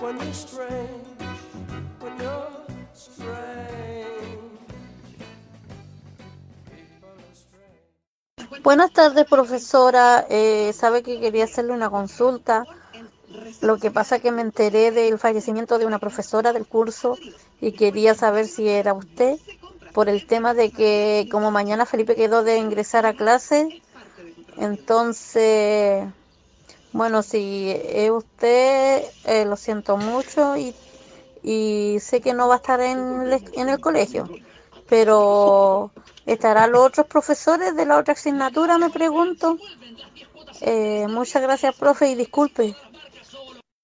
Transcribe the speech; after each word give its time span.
when 0.00 0.16
you're 0.18 0.32
strange, 0.32 1.22
when 2.00 2.18
you're 2.20 2.48
strange. 2.94 4.38
People 6.66 7.08
are 7.08 7.34
strange. 7.34 8.62
Buenas 8.62 8.92
tardes, 8.92 9.26
profesora. 9.26 10.26
Eh, 10.28 10.72
sabe 10.72 11.02
que 11.02 11.20
quería 11.20 11.44
hacerle 11.44 11.72
una 11.72 11.90
consulta. 11.90 12.64
Lo 13.60 13.78
que 13.78 13.90
pasa 13.90 14.20
que 14.20 14.30
me 14.30 14.42
enteré 14.42 14.90
del 14.90 15.18
fallecimiento 15.18 15.78
de 15.78 15.86
una 15.86 15.98
profesora 15.98 16.52
del 16.52 16.66
curso 16.66 17.18
y 17.60 17.72
quería 17.72 18.14
saber 18.14 18.46
si 18.46 18.68
era 18.68 18.94
usted 18.94 19.38
por 19.92 20.08
el 20.08 20.26
tema 20.26 20.54
de 20.54 20.70
que 20.70 21.28
como 21.30 21.50
mañana 21.50 21.86
Felipe 21.86 22.14
quedó 22.14 22.42
de 22.44 22.58
ingresar 22.58 23.04
a 23.04 23.14
clase, 23.14 23.82
entonces, 24.56 26.04
bueno, 26.92 27.22
si 27.22 27.70
es 27.70 28.10
usted, 28.10 29.02
eh, 29.26 29.44
lo 29.44 29.56
siento 29.56 29.96
mucho 29.96 30.56
y, 30.56 30.74
y 31.42 31.98
sé 32.00 32.20
que 32.20 32.34
no 32.34 32.48
va 32.48 32.54
a 32.54 32.58
estar 32.58 32.80
en, 32.80 33.22
el- 33.32 33.44
en 33.54 33.68
el 33.68 33.80
colegio, 33.80 34.28
pero 34.88 35.90
¿estarán 36.26 36.72
los 36.72 36.86
otros 36.86 37.06
profesores 37.06 37.76
de 37.76 37.86
la 37.86 37.98
otra 37.98 38.14
asignatura? 38.14 38.78
Me 38.78 38.90
pregunto. 38.90 39.58
Eh, 40.60 41.06
muchas 41.08 41.42
gracias, 41.42 41.76
profe, 41.76 42.08
y 42.10 42.14
disculpe. 42.14 42.74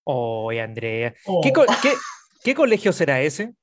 Oye, 0.04 0.60
Andrea. 0.60 1.14
Oh. 1.26 1.40
¿Qué, 1.40 1.52
co- 1.52 1.64
qué- 1.82 1.94
qué 2.42 2.54
colegio 2.54 2.92
será 2.92 3.20
ese? 3.22 3.54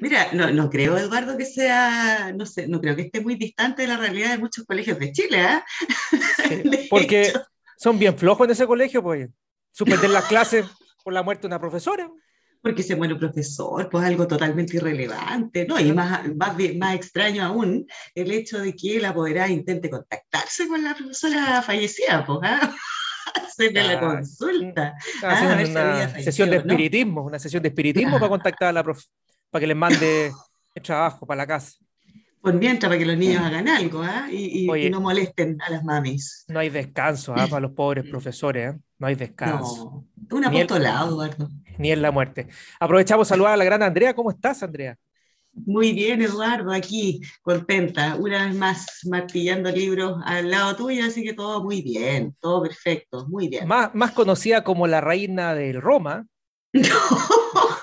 Mira, 0.00 0.32
no, 0.32 0.50
no 0.50 0.70
creo, 0.70 0.96
Eduardo, 0.96 1.36
que 1.36 1.44
sea, 1.44 2.32
no 2.34 2.46
sé, 2.46 2.66
no 2.68 2.80
creo 2.80 2.96
que 2.96 3.02
esté 3.02 3.20
muy 3.20 3.34
distante 3.34 3.82
de 3.82 3.88
la 3.88 3.96
realidad 3.98 4.30
de 4.30 4.38
muchos 4.38 4.64
colegios 4.64 4.98
de 4.98 5.12
Chile, 5.12 5.40
¿ah? 5.42 5.64
De 6.48 6.86
Porque 6.88 7.26
hecho, 7.26 7.42
son 7.82 7.98
bien 7.98 8.16
flojos 8.16 8.44
en 8.46 8.52
ese 8.52 8.66
colegio, 8.66 9.02
pues. 9.02 9.28
Suspender 9.72 10.10
las 10.10 10.24
clases 10.26 10.66
por 11.02 11.12
la 11.12 11.22
muerte 11.22 11.42
de 11.42 11.46
una 11.48 11.58
profesora. 11.58 12.08
porque 12.64 12.84
se 12.84 12.94
muere 12.94 13.14
un 13.14 13.18
profesor, 13.18 13.88
pues 13.90 14.04
algo 14.06 14.28
totalmente 14.28 14.76
irrelevante, 14.76 15.66
¿no? 15.66 15.80
Y 15.80 15.92
más, 15.92 16.32
más, 16.36 16.54
más 16.76 16.94
extraño 16.94 17.44
aún, 17.44 17.86
el 18.14 18.30
hecho 18.30 18.60
de 18.60 18.72
que 18.76 18.98
el 18.98 19.04
apoderado 19.04 19.50
intente 19.50 19.90
contactarse 19.90 20.68
con 20.68 20.80
la 20.84 20.94
profesora 20.94 21.60
fallecida, 21.62 22.24
pues, 22.24 22.38
¿ah? 22.44 22.72
Hacerle 23.46 23.82
la 23.84 23.94
Ah, 23.94 24.00
consulta. 24.00 24.94
Ah, 25.24 25.30
haciendo 25.32 25.54
a 25.54 25.56
ver 25.56 25.66
si 25.66 25.76
había 25.76 26.08
una 26.08 26.22
sesión 26.22 26.50
de 26.50 26.56
¿no? 26.56 26.60
espiritismo, 26.72 27.22
una 27.24 27.38
sesión 27.40 27.62
de 27.64 27.68
espiritismo 27.70 28.18
para 28.20 28.28
contactar 28.28 28.68
a 28.68 28.72
la 28.72 28.84
profe, 28.84 29.06
para 29.50 29.60
que 29.60 29.66
les 29.66 29.76
mande 29.76 30.32
el 30.76 30.82
trabajo 30.82 31.26
para 31.26 31.38
la 31.38 31.46
casa. 31.48 31.72
Por 32.42 32.54
mientras, 32.54 32.90
para 32.90 32.98
que 32.98 33.06
los 33.06 33.16
niños 33.16 33.40
hagan 33.40 33.68
algo, 33.68 34.02
¿ah? 34.02 34.26
Y, 34.30 34.64
y- 34.64 34.68
Oye. 34.68 34.86
y 34.86 34.90
no 34.90 35.00
molesten 35.00 35.56
a 35.62 35.70
las 35.70 35.84
mamis. 35.84 36.44
No 36.48 36.58
hay 36.58 36.68
descanso 36.70 37.32
ah, 37.36 37.46
para 37.48 37.60
los 37.60 37.70
pobres 37.70 38.04
profesores, 38.10 38.74
¿eh? 38.74 38.78
no 38.98 39.06
hay 39.06 39.14
descanso, 39.14 40.04
No, 40.28 40.36
un 40.36 40.44
apostolado, 40.44 41.08
Eduardo. 41.24 41.48
ni 41.78 41.92
en 41.92 42.02
la 42.02 42.10
muerte. 42.10 42.48
Aprovechamos 42.80 43.28
a 43.28 43.30
saludar 43.30 43.52
a 43.52 43.56
la 43.56 43.64
gran 43.64 43.82
Andrea. 43.82 44.12
¿Cómo 44.14 44.30
estás, 44.30 44.62
Andrea? 44.62 44.96
Muy 45.54 45.92
bien, 45.92 46.20
Eduardo, 46.22 46.72
aquí, 46.72 47.20
contenta, 47.42 48.16
una 48.16 48.46
vez 48.46 48.56
más 48.56 48.86
martillando 49.08 49.70
libros 49.70 50.20
al 50.24 50.50
lado 50.50 50.74
tuyo, 50.76 51.04
así 51.04 51.22
que 51.22 51.34
todo 51.34 51.62
muy 51.62 51.82
bien, 51.82 52.34
todo 52.40 52.62
perfecto, 52.62 53.28
muy 53.28 53.48
bien. 53.48 53.68
Más, 53.68 53.94
más 53.94 54.12
conocida 54.12 54.64
como 54.64 54.86
la 54.86 55.00
reina 55.02 55.54
del 55.54 55.80
Roma, 55.82 56.26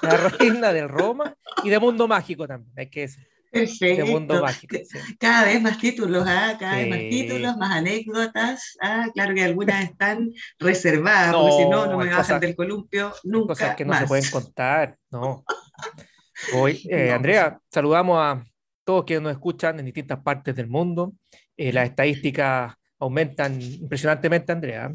la 0.01 0.17
reina 0.17 0.73
del 0.73 0.89
Roma 0.89 1.35
y 1.63 1.69
de 1.69 1.79
Mundo 1.79 2.07
Mágico 2.07 2.47
también, 2.47 2.73
hay 2.77 2.89
que 2.89 3.01
decir, 3.01 3.27
Mundo 3.51 4.41
Perfecto. 4.41 4.41
Mágico. 4.41 4.75
sí. 4.87 5.15
Cada 5.19 5.45
vez 5.45 5.61
más 5.61 5.77
títulos, 5.79 6.23
¿ah? 6.27 6.55
Cada 6.59 6.75
vez 6.77 6.87
más 6.89 6.99
títulos, 6.99 7.57
más 7.57 7.71
anécdotas. 7.77 8.77
Ah, 8.81 9.07
claro 9.13 9.33
que 9.33 9.43
algunas 9.43 9.83
están 9.85 10.29
reservadas, 10.59 11.31
No, 11.31 11.41
porque 11.41 11.55
si 11.63 11.69
no, 11.69 11.85
no 11.87 11.97
me 11.97 12.05
bajan 12.05 12.17
cosas- 12.17 12.41
del 12.41 12.55
columpio 12.55 13.09
Cosas 13.09 13.21
nunca 13.23 13.75
que 13.75 13.85
no 13.85 13.89
más. 13.89 13.99
se 14.01 14.07
pueden 14.07 14.29
contar, 14.31 14.97
no. 15.11 15.43
Hoy, 16.55 16.81
eh, 16.89 17.07
No. 17.09 17.15
Andrea, 17.15 17.59
saludamos 17.71 18.17
a 18.21 18.43
todos 18.83 19.03
quienes 19.05 19.23
nos 19.23 19.31
escuchan 19.33 19.79
en 19.79 19.85
distintas 19.85 20.19
partes 20.21 20.55
del 20.55 20.67
mundo. 20.67 21.13
Eh, 21.57 21.73
las 21.73 21.89
estadísticas 21.89 22.73
aumentan 22.99 23.61
impresionantemente, 23.61 24.51
Andrea. 24.51 24.93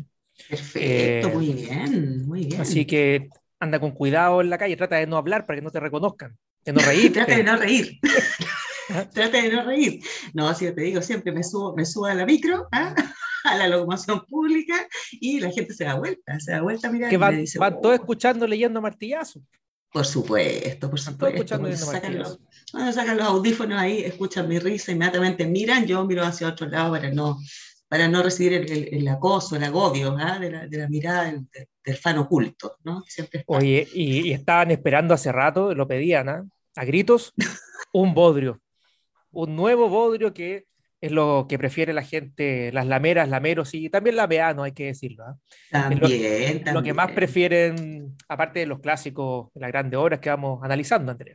Perfecto, 0.48 1.28
Eh, 1.28 1.32
muy 1.34 1.52
bien, 1.52 2.26
muy 2.26 2.44
bien. 2.46 2.60
Así 2.60 2.86
que 2.86 3.28
anda 3.60 3.78
con 3.78 3.92
cuidado 3.92 4.40
en 4.40 4.50
la 4.50 4.58
calle, 4.58 4.76
trata 4.76 4.96
de 4.96 5.06
no 5.06 5.16
hablar 5.16 5.44
para 5.46 5.56
que 5.58 5.62
no 5.62 5.70
te 5.70 5.80
reconozcan, 5.80 6.36
de 6.64 6.72
no 6.72 6.80
reírte. 6.80 7.10
Trata 7.10 7.36
de 7.36 7.44
no 7.44 7.56
reír. 7.56 8.00
Trata 9.12 9.42
de 9.42 9.50
no 9.50 9.64
reír. 9.64 10.00
No, 10.32 10.48
así 10.48 10.70
te 10.72 10.80
digo, 10.80 11.02
siempre 11.02 11.32
me 11.32 11.42
subo, 11.42 11.74
me 11.74 11.84
subo 11.84 12.06
a 12.06 12.14
la 12.14 12.26
micro, 12.26 12.68
¿ah? 12.72 12.94
a 13.44 13.56
la 13.56 13.68
locomoción 13.68 14.24
pública, 14.26 14.74
y 15.12 15.40
la 15.40 15.50
gente 15.50 15.74
se 15.74 15.84
da 15.84 15.94
vuelta, 15.94 16.40
se 16.40 16.52
da 16.52 16.62
vuelta 16.62 16.88
a 16.88 16.92
mirar 16.92 17.10
que 17.10 17.16
van, 17.18 17.36
dice, 17.36 17.58
van 17.58 17.74
"Oh, 17.74 17.80
todos 17.80 17.94
escuchando 17.96 18.46
leyendo 18.46 18.80
martillazo. 18.80 19.40
Por 19.92 20.06
supuesto, 20.06 20.90
por 20.90 20.98
supuesto. 20.98 21.36
escuchando 21.36 21.68
Cuando 21.68 21.86
sacan, 21.86 22.18
los, 22.18 22.40
cuando 22.72 22.92
sacan 22.92 23.16
los 23.16 23.26
audífonos 23.26 23.78
ahí, 23.78 24.00
escuchan 24.00 24.48
mi 24.48 24.58
risa, 24.58 24.90
inmediatamente 24.90 25.46
miran, 25.46 25.86
yo 25.86 26.04
miro 26.04 26.24
hacia 26.24 26.48
otro 26.48 26.68
lado 26.68 26.92
para 26.92 27.10
no, 27.10 27.38
para 27.94 28.08
no 28.08 28.24
recibir 28.24 28.54
el, 28.54 28.72
el- 28.72 28.88
el 28.92 29.06
acoso, 29.08 29.54
el 29.54 29.62
agobio 29.62 30.16
¿ah? 30.18 30.36
de, 30.40 30.50
la, 30.50 30.66
de 30.66 30.78
la 30.78 30.88
mirada 30.88 31.32
del, 31.84 31.96
fan 31.96 32.18
oculto, 32.18 32.76
¿no? 32.82 33.04
Que 33.04 33.10
Siempre 33.12 33.38
está. 33.40 33.56
Oye, 33.56 33.86
y, 33.94 34.30
y 34.30 34.32
estaban 34.32 34.72
esperando 34.72 35.14
hace 35.14 35.30
rato, 35.30 35.72
lo 35.76 35.86
pedían 35.86 36.28
¿ah? 36.28 36.44
a 36.74 36.84
gritos, 36.84 37.32
un 37.92 38.12
bodrio. 38.12 38.60
Un 39.30 39.54
nuevo 39.54 39.88
bodrio 39.88 40.34
que 40.34 40.64
es 41.00 41.12
lo 41.12 41.46
que 41.48 41.56
prefiere 41.56 41.92
la 41.92 42.02
gente, 42.02 42.72
las 42.72 42.84
lameras, 42.88 43.28
lameros 43.28 43.72
y 43.74 43.88
también 43.90 44.16
lameanos, 44.16 44.64
hay 44.64 44.72
que 44.72 44.86
decirlo. 44.86 45.22
¿ah? 45.28 45.36
También, 45.70 46.64
Lo 46.74 46.82
que 46.82 46.92
más 46.94 47.06
también. 47.06 47.14
prefieren, 47.14 48.16
aparte 48.26 48.58
de 48.58 48.66
los 48.66 48.80
clásicos, 48.80 49.50
las 49.54 49.70
grandes 49.70 49.98
obras 50.00 50.18
que 50.18 50.30
vamos 50.30 50.64
analizando. 50.64 51.16
Por 51.16 51.28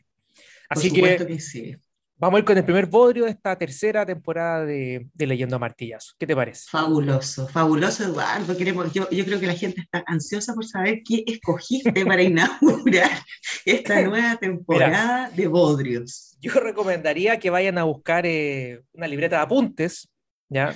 Así 0.67 0.89
supuesto 0.89 1.25
que 1.25 1.33
que 1.35 1.39
sí. 1.39 1.75
Vamos 2.19 2.37
a 2.37 2.39
ir 2.39 2.45
con 2.45 2.57
el 2.57 2.65
primer 2.65 2.85
bodrio 2.85 3.25
de 3.25 3.31
esta 3.31 3.57
tercera 3.57 4.05
temporada 4.05 4.65
de, 4.65 5.07
de 5.13 5.27
Leyendo 5.27 5.55
a 5.55 5.59
Martillazo. 5.59 6.13
¿Qué 6.19 6.27
te 6.27 6.35
parece? 6.35 6.65
Fabuloso, 6.69 7.47
fabuloso, 7.47 8.03
Eduardo. 8.03 8.55
Queremos, 8.55 8.91
yo, 8.91 9.09
yo 9.09 9.25
creo 9.25 9.39
que 9.39 9.47
la 9.47 9.55
gente 9.55 9.81
está 9.81 10.03
ansiosa 10.05 10.53
por 10.53 10.65
saber 10.65 11.01
qué 11.03 11.23
escogiste 11.25 12.05
para 12.05 12.21
inaugurar 12.23 13.23
esta 13.65 14.01
nueva 14.01 14.35
temporada 14.35 15.29
de 15.29 15.47
Bodrios. 15.47 16.37
Yo 16.41 16.51
recomendaría 16.53 17.39
que 17.39 17.49
vayan 17.49 17.77
a 17.77 17.83
buscar 17.83 18.25
eh, 18.25 18.81
una 18.91 19.07
libreta 19.07 19.37
de 19.37 19.41
apuntes, 19.43 20.09
¿ya? 20.49 20.75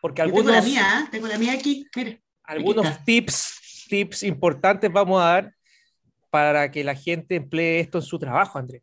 Porque 0.00 0.22
Yo 0.22 0.26
tengo 0.26 0.38
algunos, 0.38 0.56
la 0.56 0.62
mía, 0.62 0.82
¿ah? 0.84 1.08
tengo 1.10 1.26
la 1.26 1.38
mía 1.38 1.52
aquí. 1.52 1.86
Algunos 2.44 3.04
tips, 3.04 3.86
tips 3.88 4.22
importantes 4.22 4.90
vamos 4.90 5.20
a 5.20 5.26
dar 5.26 5.54
para 6.30 6.70
que 6.70 6.82
la 6.84 6.94
gente 6.94 7.36
emplee 7.36 7.80
esto 7.80 7.98
en 7.98 8.04
su 8.04 8.18
trabajo, 8.18 8.58
Andrés. 8.58 8.82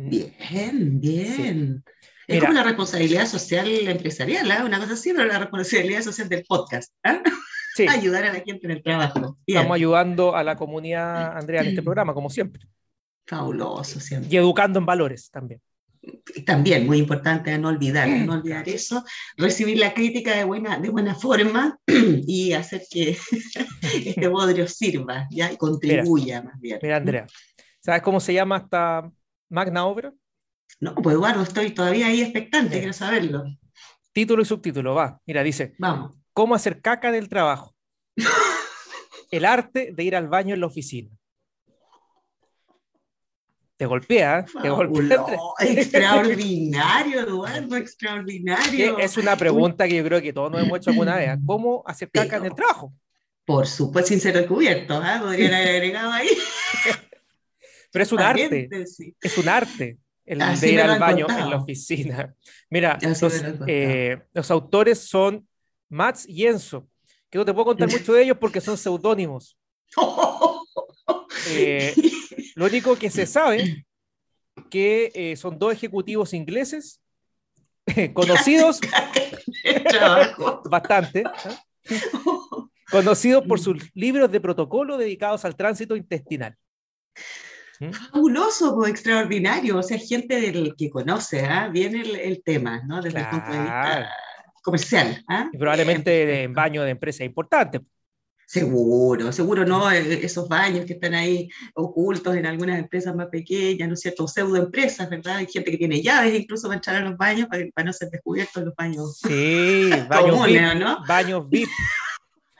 ¿Mm? 0.00 0.08
bien, 0.08 1.00
bien. 1.00 1.84
Es 2.26 2.36
Mira. 2.36 2.46
como 2.46 2.58
la 2.58 2.64
responsabilidad 2.64 3.26
social 3.26 3.68
empresarial, 3.88 4.50
¿ah? 4.50 4.64
una 4.64 4.78
cosa 4.78 4.94
así, 4.94 5.12
pero 5.12 5.26
la 5.26 5.40
responsabilidad 5.40 6.00
social 6.02 6.28
del 6.28 6.44
podcast. 6.44 6.92
¿ah? 7.04 7.22
Sí, 7.72 7.86
Ayudar 7.88 8.24
a 8.24 8.32
la 8.32 8.40
gente 8.40 8.66
en 8.66 8.72
el 8.72 8.82
trabajo. 8.82 9.38
Bien, 9.46 9.58
estamos 9.58 9.76
ayudando 9.76 10.34
a 10.34 10.42
la 10.42 10.56
comunidad, 10.56 11.36
Andrea, 11.36 11.60
en 11.60 11.68
este 11.68 11.82
programa, 11.82 12.12
como 12.12 12.28
siempre. 12.28 12.64
fabuloso 13.24 14.00
siempre. 14.00 14.28
Y 14.28 14.36
educando 14.36 14.80
en 14.80 14.86
valores 14.86 15.30
también. 15.30 15.60
También 16.44 16.84
muy 16.84 16.98
importante 16.98 17.56
no 17.58 17.68
olvidar, 17.68 18.08
no 18.08 18.32
olvidar 18.32 18.68
eso, 18.68 19.04
recibir 19.36 19.78
la 19.78 19.94
crítica 19.94 20.34
de 20.34 20.42
buena, 20.42 20.78
de 20.78 20.88
buena 20.88 21.14
forma 21.14 21.78
y 22.26 22.54
hacer 22.54 22.82
que 22.90 23.16
este 23.82 24.26
bodrio 24.26 24.66
sirva 24.66 25.28
¿ya? 25.30 25.52
y 25.52 25.56
contribuya 25.56 26.42
más 26.42 26.58
bien. 26.58 26.80
Mira, 26.82 26.96
Andrea, 26.96 27.26
¿sabes 27.78 28.02
cómo 28.02 28.18
se 28.18 28.34
llama 28.34 28.56
esta 28.56 29.08
magna 29.50 29.84
obra? 29.84 30.14
No, 30.80 30.94
pues 30.94 31.14
Eduardo, 31.14 31.42
estoy 31.42 31.72
todavía 31.72 32.06
ahí 32.06 32.22
expectante, 32.22 32.78
quiero 32.78 32.92
saberlo. 32.92 33.44
Título 34.12 34.42
y 34.42 34.46
subtítulo, 34.46 34.94
va. 34.94 35.20
Mira, 35.26 35.42
dice, 35.42 35.74
Vamos. 35.78 36.16
¿Cómo 36.32 36.54
hacer 36.54 36.80
caca 36.80 37.12
del 37.12 37.28
trabajo? 37.28 37.74
El 39.30 39.44
arte 39.44 39.92
de 39.92 40.02
ir 40.02 40.16
al 40.16 40.28
baño 40.28 40.54
en 40.54 40.60
la 40.60 40.66
oficina. 40.66 41.10
Te 43.76 43.86
golpea, 43.86 44.40
¿eh? 44.40 44.44
te 44.60 44.68
golpea. 44.68 45.18
Fabuloso, 45.18 45.54
extraordinario, 45.60 47.20
Eduardo, 47.20 47.76
extraordinario. 47.76 48.98
Es 48.98 49.16
una 49.16 49.36
pregunta 49.36 49.88
que 49.88 49.96
yo 49.96 50.04
creo 50.04 50.20
que 50.20 50.32
todos 50.32 50.50
nos 50.50 50.62
hemos 50.62 50.78
hecho 50.78 50.90
alguna 50.90 51.16
vez. 51.16 51.30
¿ah? 51.30 51.38
¿Cómo 51.46 51.82
hacer 51.86 52.10
caca 52.10 52.36
en 52.36 52.46
el 52.46 52.54
trabajo? 52.54 52.92
Por 53.46 53.66
supuesto, 53.66 54.08
sin 54.08 54.20
ser 54.20 54.34
recubiertos, 54.34 55.02
¿ah? 55.02 55.20
podrían 55.22 55.54
haber 55.54 55.68
agregado 55.68 56.12
ahí. 56.12 56.28
Pero 57.92 58.02
es 58.02 58.12
un 58.12 58.20
arte, 58.20 58.48
Paréntesis. 58.48 59.14
es 59.20 59.38
un 59.38 59.48
arte 59.48 59.98
el 60.30 60.40
Así 60.42 60.66
de 60.66 60.72
ir 60.74 60.80
al 60.80 60.98
baño 61.00 61.26
contado. 61.26 61.44
en 61.44 61.50
la 61.50 61.56
oficina. 61.56 62.34
Mira, 62.70 62.98
los, 63.02 63.42
eh, 63.66 64.22
los 64.32 64.50
autores 64.50 65.00
son 65.00 65.46
Mats 65.88 66.24
y 66.28 66.46
Enzo, 66.46 66.88
que 67.28 67.38
no 67.38 67.44
te 67.44 67.52
puedo 67.52 67.66
contar 67.66 67.88
mucho 67.90 68.12
de 68.12 68.22
ellos 68.22 68.36
porque 68.40 68.60
son 68.60 68.78
seudónimos. 68.78 69.56
Eh, 71.52 71.94
lo 72.54 72.66
único 72.66 72.96
que 72.96 73.08
se 73.10 73.24
sabe 73.24 73.86
que 74.68 75.10
eh, 75.14 75.36
son 75.36 75.58
dos 75.58 75.72
ejecutivos 75.72 76.34
ingleses 76.34 77.00
conocidos 78.12 78.78
bastante, 80.68 81.20
¿eh? 81.20 82.00
conocidos 82.90 83.46
por 83.46 83.58
sus 83.58 83.90
libros 83.94 84.30
de 84.30 84.40
protocolo 84.40 84.98
dedicados 84.98 85.44
al 85.44 85.56
tránsito 85.56 85.96
intestinal. 85.96 86.56
¿Mm? 87.80 87.90
Fabuloso, 87.90 88.74
pues, 88.76 88.90
extraordinario. 88.92 89.78
O 89.78 89.82
sea, 89.82 89.98
gente 89.98 90.40
del 90.40 90.74
que 90.76 90.90
conoce 90.90 91.44
¿ah? 91.44 91.68
bien 91.68 91.96
el, 91.96 92.14
el 92.16 92.42
tema, 92.42 92.82
¿no? 92.86 93.02
Desde 93.02 93.18
el 93.20 93.28
punto 93.28 93.50
de 93.50 93.58
vista 93.58 94.10
comercial. 94.62 95.24
¿ah? 95.28 95.48
Y 95.52 95.58
probablemente 95.58 96.42
en 96.44 96.52
baño 96.52 96.82
de 96.82 96.90
empresas 96.90 97.22
importantes. 97.22 97.80
Seguro, 98.46 99.30
seguro 99.30 99.64
no, 99.64 99.92
Eh, 99.92 100.24
esos 100.24 100.48
baños 100.48 100.84
que 100.84 100.94
están 100.94 101.14
ahí 101.14 101.48
ocultos 101.74 102.34
en 102.34 102.46
algunas 102.46 102.80
empresas 102.80 103.14
más 103.14 103.28
pequeñas, 103.28 103.86
¿no 103.86 103.94
es 103.94 104.00
cierto? 104.00 104.26
Pseudoempresas, 104.26 105.08
¿verdad? 105.08 105.36
Hay 105.36 105.46
gente 105.46 105.70
que 105.70 105.76
tiene 105.78 106.02
llaves 106.02 106.34
incluso 106.34 106.66
para 106.66 106.78
entrar 106.78 106.96
a 106.96 107.08
los 107.08 107.16
baños, 107.16 107.46
para, 107.48 107.64
para 107.72 107.86
no 107.86 107.92
ser 107.92 108.10
descubiertos 108.10 108.64
los 108.64 108.74
baños 108.74 109.18
Sí, 109.18 109.90
baños 110.08 110.30
comunes, 110.32 110.74
VIP, 110.74 110.80
¿no? 110.82 110.98
baños 111.06 111.48
VIP, 111.48 111.68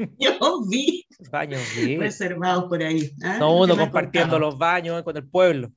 Yo 0.18 0.62
vi 0.68 1.06
baños 1.30 1.60
VIP. 1.76 2.00
reservados 2.00 2.64
por 2.64 2.82
ahí. 2.82 3.10
¿ah? 3.22 3.36
No 3.38 3.48
que 3.48 3.62
uno 3.62 3.76
compartiendo 3.76 4.38
los 4.38 4.56
baños 4.58 5.02
con 5.02 5.16
el 5.16 5.28
pueblo, 5.28 5.70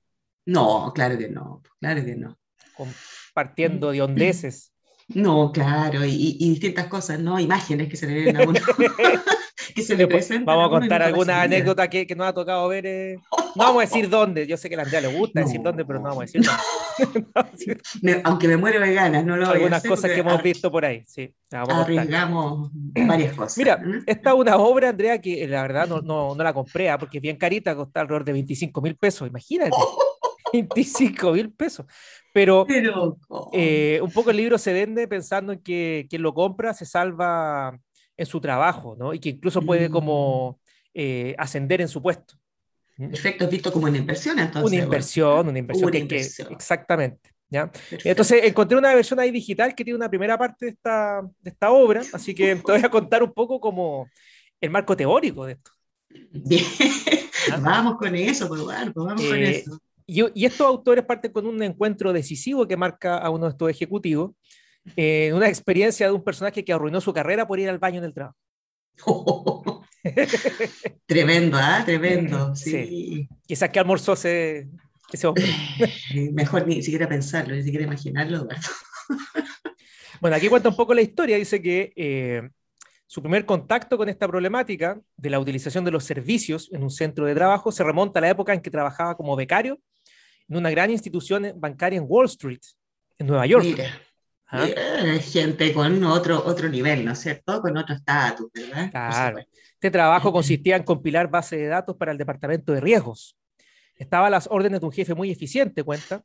No, 0.45 0.91
claro 0.93 1.17
que 1.17 1.29
no, 1.29 1.61
claro 1.79 2.03
que 2.03 2.15
no. 2.15 2.37
compartiendo 2.75 3.91
de 3.91 4.01
hondeces. 4.01 4.71
No, 5.09 5.51
claro, 5.51 6.05
y, 6.05 6.37
y 6.39 6.49
distintas 6.51 6.87
cosas, 6.87 7.19
¿no? 7.19 7.39
Imágenes 7.39 7.89
que 7.89 7.97
se 7.97 8.07
le 8.07 8.13
vienen 8.13 8.37
a 8.37 8.43
uno. 8.49 8.59
que 9.75 9.81
se 9.81 9.95
le 9.97 10.07
presentan. 10.07 10.45
vamos 10.45 10.67
a 10.67 10.69
contar 10.79 11.01
alguna 11.03 11.41
anécdota 11.41 11.89
que, 11.89 12.07
que 12.07 12.15
nos 12.15 12.27
ha 12.27 12.33
tocado 12.33 12.67
ver. 12.69 12.85
eh. 12.85 13.15
No 13.55 13.65
vamos 13.65 13.77
a 13.83 13.85
decir 13.85 14.09
dónde. 14.09 14.47
Yo 14.47 14.55
sé 14.57 14.69
que 14.69 14.75
a 14.75 14.77
la 14.77 14.83
Andrea 14.83 15.01
le 15.01 15.15
gusta 15.17 15.41
decir 15.41 15.61
dónde, 15.61 15.83
pero 15.85 15.99
no 15.99 16.05
vamos 16.05 16.19
a 16.19 16.25
decir 16.25 16.41
dónde. 16.41 16.61
Me- 18.01 18.21
aunque 18.23 18.47
me 18.47 18.57
muero 18.57 18.79
de 18.79 18.93
ganas, 18.93 19.25
no 19.25 19.35
lo 19.35 19.45
voy 19.45 19.51
a 19.53 19.55
algunas 19.57 19.77
hacer 19.79 19.89
cosas 19.89 20.11
que 20.11 20.19
hemos 20.19 20.41
visto 20.43 20.71
por 20.71 20.85
ahí. 20.85 21.03
Sí. 21.07 21.33
Arriesgamos 21.51 22.71
varias 22.73 23.35
cosas. 23.35 23.57
Mira, 23.57 23.81
¿eh? 23.85 24.01
esta 24.05 24.29
es 24.31 24.35
una 24.35 24.57
obra, 24.57 24.89
Andrea, 24.89 25.19
que 25.21 25.47
la 25.47 25.61
verdad 25.61 25.87
no, 25.87 26.01
no, 26.01 26.35
no 26.35 26.43
la 26.43 26.53
compré, 26.53 26.89
ah, 26.89 26.97
porque 26.97 27.17
es 27.17 27.21
bien 27.21 27.37
carita, 27.37 27.75
cuesta 27.75 28.01
alrededor 28.01 28.25
de 28.25 28.33
25 28.33 28.81
mil 28.81 28.95
pesos, 28.95 29.27
imagínate. 29.27 29.71
25 30.53 31.31
mil 31.33 31.51
pesos. 31.51 31.85
Pero 32.33 32.65
eh, 33.53 33.99
un 34.01 34.11
poco 34.11 34.31
el 34.31 34.37
libro 34.37 34.57
se 34.57 34.73
vende 34.73 35.07
pensando 35.07 35.53
en 35.53 35.59
que 35.61 36.05
quien 36.09 36.21
lo 36.21 36.33
compra 36.33 36.73
se 36.73 36.85
salva 36.85 37.77
en 38.17 38.25
su 38.25 38.39
trabajo, 38.39 38.95
¿no? 38.97 39.13
Y 39.13 39.19
que 39.19 39.29
incluso 39.29 39.61
puede 39.61 39.89
Mm. 39.89 39.91
como 39.91 40.59
eh, 40.93 41.33
ascender 41.39 41.81
en 41.81 41.87
su 41.87 42.01
puesto. 42.03 42.35
Perfecto, 42.97 43.45
es 43.45 43.49
visto 43.51 43.71
como 43.73 43.87
una 43.87 43.97
inversión, 43.97 44.37
entonces. 44.39 44.71
Una 44.71 44.83
inversión, 44.83 45.47
una 45.47 45.59
inversión 45.59 45.85
Una 45.85 45.91
que 45.91 45.97
hay 45.97 46.07
que- 46.07 46.15
inversión. 46.15 46.47
exactamente. 46.53 47.29
¿ya? 47.49 47.71
Perfecto. 47.71 48.09
Entonces 48.09 48.43
encontré 48.45 48.77
una 48.77 48.95
versión 48.95 49.19
ahí 49.19 49.29
digital 49.31 49.75
que 49.75 49.83
tiene 49.83 49.97
una 49.97 50.09
primera 50.09 50.37
parte 50.37 50.65
de 50.65 50.71
esta, 50.71 51.21
de 51.39 51.49
esta 51.51 51.71
obra, 51.71 52.01
así 52.13 52.33
que 52.33 52.55
te 52.55 52.71
voy 52.71 52.81
a 52.83 52.89
contar 52.89 53.21
un 53.23 53.31
poco 53.31 53.59
como 53.59 54.07
el 54.59 54.69
marco 54.71 54.95
teórico 54.97 55.45
de 55.45 55.53
esto. 55.53 55.71
Bien. 56.31 56.63
Vamos 57.61 57.97
con 57.97 58.15
eso, 58.15 58.47
pues 58.47 58.63
vamos 58.63 58.93
con 58.93 59.35
Eh, 59.37 59.57
eso. 59.57 59.79
Y, 60.05 60.21
y 60.41 60.45
estos 60.45 60.65
autores 60.67 61.05
parten 61.05 61.31
con 61.31 61.45
un 61.45 61.61
encuentro 61.63 62.11
decisivo 62.13 62.67
que 62.67 62.75
marca 62.77 63.17
a 63.17 63.29
uno 63.29 63.45
de 63.45 63.51
estos 63.51 63.69
ejecutivos, 63.69 64.31
eh, 64.95 65.31
una 65.33 65.47
experiencia 65.47 66.07
de 66.07 66.11
un 66.13 66.23
personaje 66.23 66.63
que 66.65 66.73
arruinó 66.73 66.99
su 67.01 67.13
carrera 67.13 67.47
por 67.47 67.59
ir 67.59 67.69
al 67.69 67.79
baño 67.79 67.99
en 67.99 68.05
el 68.05 68.13
trabajo. 68.13 68.35
Tremendo, 71.05 71.57
¿ah? 71.59 71.83
Tremendo. 71.85 72.55
Sí. 72.55 72.71
Sí. 72.71 73.29
Quizás 73.45 73.69
que 73.69 73.79
almorzó 73.79 74.13
ese, 74.13 74.67
ese 75.11 75.27
hombre. 75.27 75.45
Eh, 76.13 76.29
Mejor 76.31 76.67
ni 76.67 76.83
siquiera 76.83 77.07
pensarlo, 77.07 77.55
ni 77.55 77.63
siquiera 77.63 77.85
imaginarlo. 77.85 78.37
Eduardo. 78.37 78.69
Bueno, 80.21 80.37
aquí 80.37 80.47
cuenta 80.47 80.69
un 80.69 80.75
poco 80.77 80.93
la 80.93 81.01
historia. 81.01 81.35
Dice 81.35 81.61
que 81.61 81.91
eh, 81.97 82.49
su 83.05 83.21
primer 83.21 83.45
contacto 83.45 83.97
con 83.97 84.07
esta 84.07 84.25
problemática 84.25 85.01
de 85.17 85.29
la 85.29 85.37
utilización 85.37 85.83
de 85.83 85.91
los 85.91 86.05
servicios 86.05 86.69
en 86.71 86.81
un 86.81 86.89
centro 86.89 87.25
de 87.25 87.35
trabajo 87.35 87.73
se 87.73 87.83
remonta 87.83 88.19
a 88.19 88.21
la 88.21 88.29
época 88.29 88.53
en 88.53 88.61
que 88.61 88.71
trabajaba 88.71 89.17
como 89.17 89.35
becario 89.35 89.81
en 90.47 90.55
una 90.55 90.71
gran 90.71 90.91
institución 90.91 91.51
bancaria 91.57 91.97
en 91.97 92.05
Wall 92.07 92.27
Street, 92.27 92.61
en 93.19 93.27
Nueva 93.27 93.45
York. 93.45 93.65
Mira, 93.65 94.01
¿ah? 94.53 94.67
eh, 94.67 95.19
gente 95.19 95.73
con 95.73 96.03
otro, 96.03 96.43
otro 96.45 96.69
nivel, 96.69 97.03
¿no 97.03 97.11
es 97.11 97.19
cierto? 97.19 97.61
Con 97.61 97.75
otro 97.77 97.95
estatus, 97.95 98.49
¿verdad? 98.53 98.91
Claro. 98.91 99.39
Este 99.73 99.91
trabajo 99.91 100.31
consistía 100.31 100.77
en 100.77 100.83
compilar 100.83 101.29
bases 101.29 101.59
de 101.59 101.67
datos 101.67 101.97
para 101.97 102.11
el 102.11 102.17
departamento 102.17 102.71
de 102.71 102.79
riesgos. 102.79 103.37
Estaba 103.95 104.27
a 104.27 104.29
las 104.29 104.47
órdenes 104.49 104.79
de 104.79 104.85
un 104.85 104.91
jefe 104.91 105.13
muy 105.13 105.29
eficiente, 105.29 105.83
cuenta, 105.83 106.23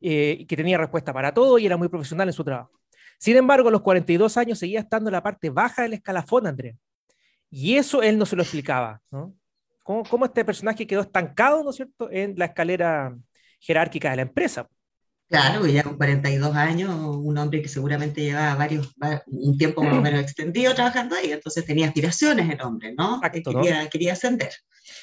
eh, 0.00 0.44
que 0.46 0.56
tenía 0.56 0.76
respuesta 0.76 1.12
para 1.12 1.32
todo 1.32 1.58
y 1.58 1.66
era 1.66 1.76
muy 1.76 1.88
profesional 1.88 2.28
en 2.28 2.34
su 2.34 2.44
trabajo. 2.44 2.78
Sin 3.18 3.36
embargo, 3.36 3.68
a 3.68 3.72
los 3.72 3.80
42 3.82 4.36
años 4.36 4.58
seguía 4.58 4.80
estando 4.80 5.08
en 5.08 5.12
la 5.12 5.22
parte 5.22 5.50
baja 5.50 5.82
del 5.82 5.94
escalafón, 5.94 6.46
Andrea. 6.46 6.74
Y 7.50 7.76
eso 7.76 8.02
él 8.02 8.18
no 8.18 8.26
se 8.26 8.36
lo 8.36 8.42
explicaba, 8.42 9.00
¿no? 9.10 9.34
¿Cómo, 9.82 10.04
cómo 10.04 10.26
este 10.26 10.44
personaje 10.44 10.86
quedó 10.86 11.00
estancado, 11.00 11.64
¿no 11.64 11.70
es 11.70 11.76
cierto?, 11.76 12.10
en 12.10 12.34
la 12.36 12.44
escalera 12.44 13.16
jerárquica 13.58 14.10
de 14.10 14.16
la 14.16 14.22
empresa. 14.22 14.68
Claro, 15.28 15.66
ya 15.66 15.82
con 15.82 15.96
42 15.98 16.56
años, 16.56 16.90
un 16.98 17.36
hombre 17.36 17.60
que 17.60 17.68
seguramente 17.68 18.22
llevaba 18.22 18.54
varios, 18.54 18.94
va- 19.02 19.22
un 19.26 19.58
tiempo 19.58 19.82
más 19.82 19.98
o 19.98 20.00
menos 20.02 20.20
extendido 20.22 20.74
trabajando 20.74 21.16
ahí, 21.16 21.32
entonces 21.32 21.66
tenía 21.66 21.86
aspiraciones 21.88 22.48
el 22.48 22.60
hombre, 22.62 22.94
¿no? 22.96 23.16
Exacto, 23.16 23.50
Eh, 23.50 23.54
¿no? 23.54 23.60
quería, 23.60 23.88
quería 23.90 24.12
ascender. 24.14 24.50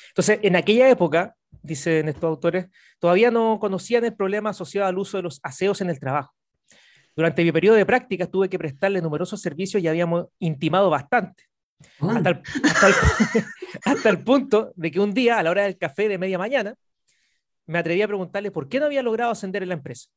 Entonces, 0.10 0.39
en 0.42 0.56
aquella 0.56 0.89
época, 0.89 1.36
dicen 1.62 2.07
estos 2.10 2.24
autores, 2.24 2.68
todavía 3.00 3.30
no 3.30 3.60
conocían 3.60 4.04
el 4.06 4.16
problema 4.16 4.50
asociado 4.50 4.88
al 4.88 4.98
uso 4.98 5.18
de 5.18 5.24
los 5.24 5.39
aseos 5.44 5.81
en 5.81 5.89
el 5.92 6.00
trabajo. 6.00 6.33
Durante 7.16 7.44
mi 7.44 7.51
periodo 7.51 7.75
de 7.75 7.86
prácticas 7.86 8.30
tuve 8.31 8.50
que 8.50 8.57
prestarle 8.57 9.01
numerosos 9.01 9.39
servicios 9.42 9.81
y 9.83 9.88
habíamos 9.88 10.25
intimado 10.39 10.89
bastante, 10.89 11.44
Oh, 12.00 12.10
hasta 12.10 12.30
el, 12.30 12.42
hasta 12.63 12.88
el- 12.88 12.94
hasta 13.86 14.10
el 14.10 14.24
punto 14.24 14.72
de 14.75 14.89
que 14.89 15.00
un 15.00 15.13
día, 15.13 15.38
a 15.38 15.44
la 15.44 15.51
hora 15.51 15.63
del 15.63 15.77
café 15.77 16.07
de 16.10 16.18
media 16.18 16.38
mañana, 16.39 16.74
me 17.65 17.79
atreví 17.79 18.01
a 18.01 18.07
preguntarle 18.07 18.51
por 18.51 18.69
qué 18.69 18.79
no 18.79 18.86
había 18.86 19.03
logrado 19.03 19.31
ascender 19.31 19.63
en 19.63 19.69
la 19.69 19.75
empresa. 19.75 20.10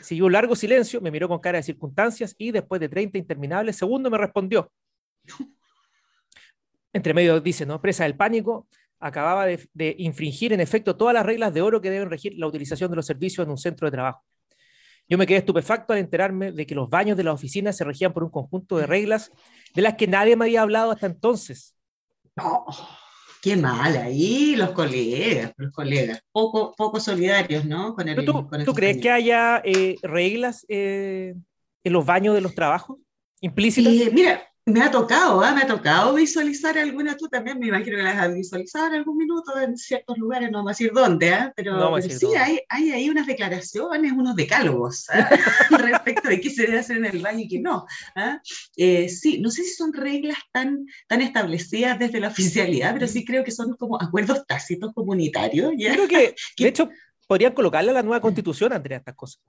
Siguió 0.00 0.26
un 0.26 0.32
largo 0.32 0.54
silencio, 0.54 1.00
me 1.00 1.10
miró 1.10 1.28
con 1.28 1.40
cara 1.40 1.58
de 1.58 1.62
circunstancias 1.62 2.34
y 2.38 2.52
después 2.52 2.80
de 2.80 2.88
30 2.88 3.18
interminables 3.18 3.76
segundos 3.76 4.10
me 4.10 4.18
respondió. 4.18 4.70
Entre 6.92 7.14
medio 7.14 7.40
dice, 7.40 7.66
¿no? 7.66 7.80
Presa 7.80 8.04
del 8.04 8.16
pánico, 8.16 8.66
acababa 8.98 9.46
de, 9.46 9.68
de 9.72 9.94
infringir 9.98 10.52
en 10.52 10.60
efecto 10.60 10.96
todas 10.96 11.14
las 11.14 11.26
reglas 11.26 11.52
de 11.54 11.62
oro 11.62 11.80
que 11.80 11.90
deben 11.90 12.10
regir 12.10 12.34
la 12.36 12.46
utilización 12.46 12.90
de 12.90 12.96
los 12.96 13.06
servicios 13.06 13.44
en 13.44 13.50
un 13.50 13.58
centro 13.58 13.86
de 13.86 13.92
trabajo. 13.92 14.24
Yo 15.08 15.18
me 15.18 15.26
quedé 15.26 15.38
estupefacto 15.38 15.92
al 15.92 15.98
enterarme 15.98 16.52
de 16.52 16.66
que 16.66 16.74
los 16.74 16.88
baños 16.88 17.16
de 17.16 17.24
la 17.24 17.32
oficina 17.32 17.72
se 17.72 17.84
regían 17.84 18.12
por 18.12 18.22
un 18.22 18.30
conjunto 18.30 18.76
de 18.76 18.86
reglas 18.86 19.32
de 19.74 19.82
las 19.82 19.94
que 19.94 20.06
nadie 20.06 20.36
me 20.36 20.44
había 20.44 20.62
hablado 20.62 20.92
hasta 20.92 21.06
entonces. 21.06 21.76
Qué 23.40 23.56
mal 23.56 23.96
ahí 23.96 24.54
los 24.56 24.70
colegas, 24.72 25.52
los 25.56 25.72
colegas, 25.72 26.22
poco, 26.32 26.74
poco 26.76 27.00
solidarios, 27.00 27.64
¿no? 27.64 27.94
Con 27.94 28.08
el, 28.08 28.16
¿Pero 28.16 28.32
tú, 28.32 28.48
con 28.48 28.60
el 28.60 28.66
tú 28.66 28.74
crees 28.74 28.98
que 28.98 29.10
haya 29.10 29.62
eh, 29.64 29.96
reglas 30.02 30.66
eh, 30.68 31.34
en 31.82 31.92
los 31.92 32.04
baños 32.04 32.34
de 32.34 32.40
los 32.40 32.54
trabajos 32.54 32.98
implícitas? 33.40 33.92
Y, 33.92 34.10
mira, 34.10 34.42
me 34.70 34.82
ha 34.82 34.90
tocado, 34.90 35.42
¿ah? 35.42 35.52
me 35.52 35.62
ha 35.62 35.66
tocado 35.66 36.14
visualizar 36.14 36.78
alguna, 36.78 37.16
tú 37.16 37.28
también 37.28 37.58
me 37.58 37.66
imagino 37.68 37.96
que 37.96 38.02
las 38.02 38.16
has 38.16 38.34
visualizado 38.34 38.88
en 38.88 38.94
algún 38.94 39.16
minuto 39.16 39.58
en 39.58 39.76
ciertos 39.76 40.16
lugares, 40.18 40.50
no 40.50 40.58
vamos 40.58 40.70
a 40.70 40.72
decir 40.72 40.92
dónde, 40.92 41.32
¿ah? 41.32 41.52
pero, 41.54 41.76
No 41.76 41.92
pero 41.94 42.08
sí, 42.08 42.18
dónde. 42.20 42.38
hay, 42.38 42.60
hay 42.68 42.92
ahí 42.92 43.10
unas 43.10 43.26
declaraciones, 43.26 44.12
unos 44.12 44.36
decálogos 44.36 45.08
¿ah? 45.10 45.28
respecto 45.78 46.28
de 46.28 46.40
qué 46.40 46.50
se 46.50 46.62
debe 46.62 46.78
hacer 46.78 46.98
en 46.98 47.06
el 47.06 47.20
baño 47.20 47.40
y 47.40 47.48
qué 47.48 47.60
no. 47.60 47.86
Eh, 48.76 49.08
sí, 49.08 49.40
no 49.40 49.50
sé 49.50 49.64
si 49.64 49.74
son 49.74 49.92
reglas 49.92 50.38
tan, 50.52 50.86
tan 51.08 51.20
establecidas 51.22 51.98
desde 51.98 52.20
la 52.20 52.28
oficialidad, 52.28 52.94
pero 52.94 53.06
sí 53.06 53.24
creo 53.24 53.44
que 53.44 53.50
son 53.50 53.76
como 53.76 54.00
acuerdos 54.00 54.46
tácitos 54.46 54.92
comunitarios. 54.94 55.72
¿ya? 55.76 55.96
De 56.58 56.68
hecho, 56.68 56.88
podrían 57.26 57.52
colocarle 57.52 57.90
a 57.90 57.94
la 57.94 58.02
nueva 58.02 58.20
constitución, 58.20 58.72
Andrea, 58.72 58.98
estas 58.98 59.14
cosas. 59.14 59.40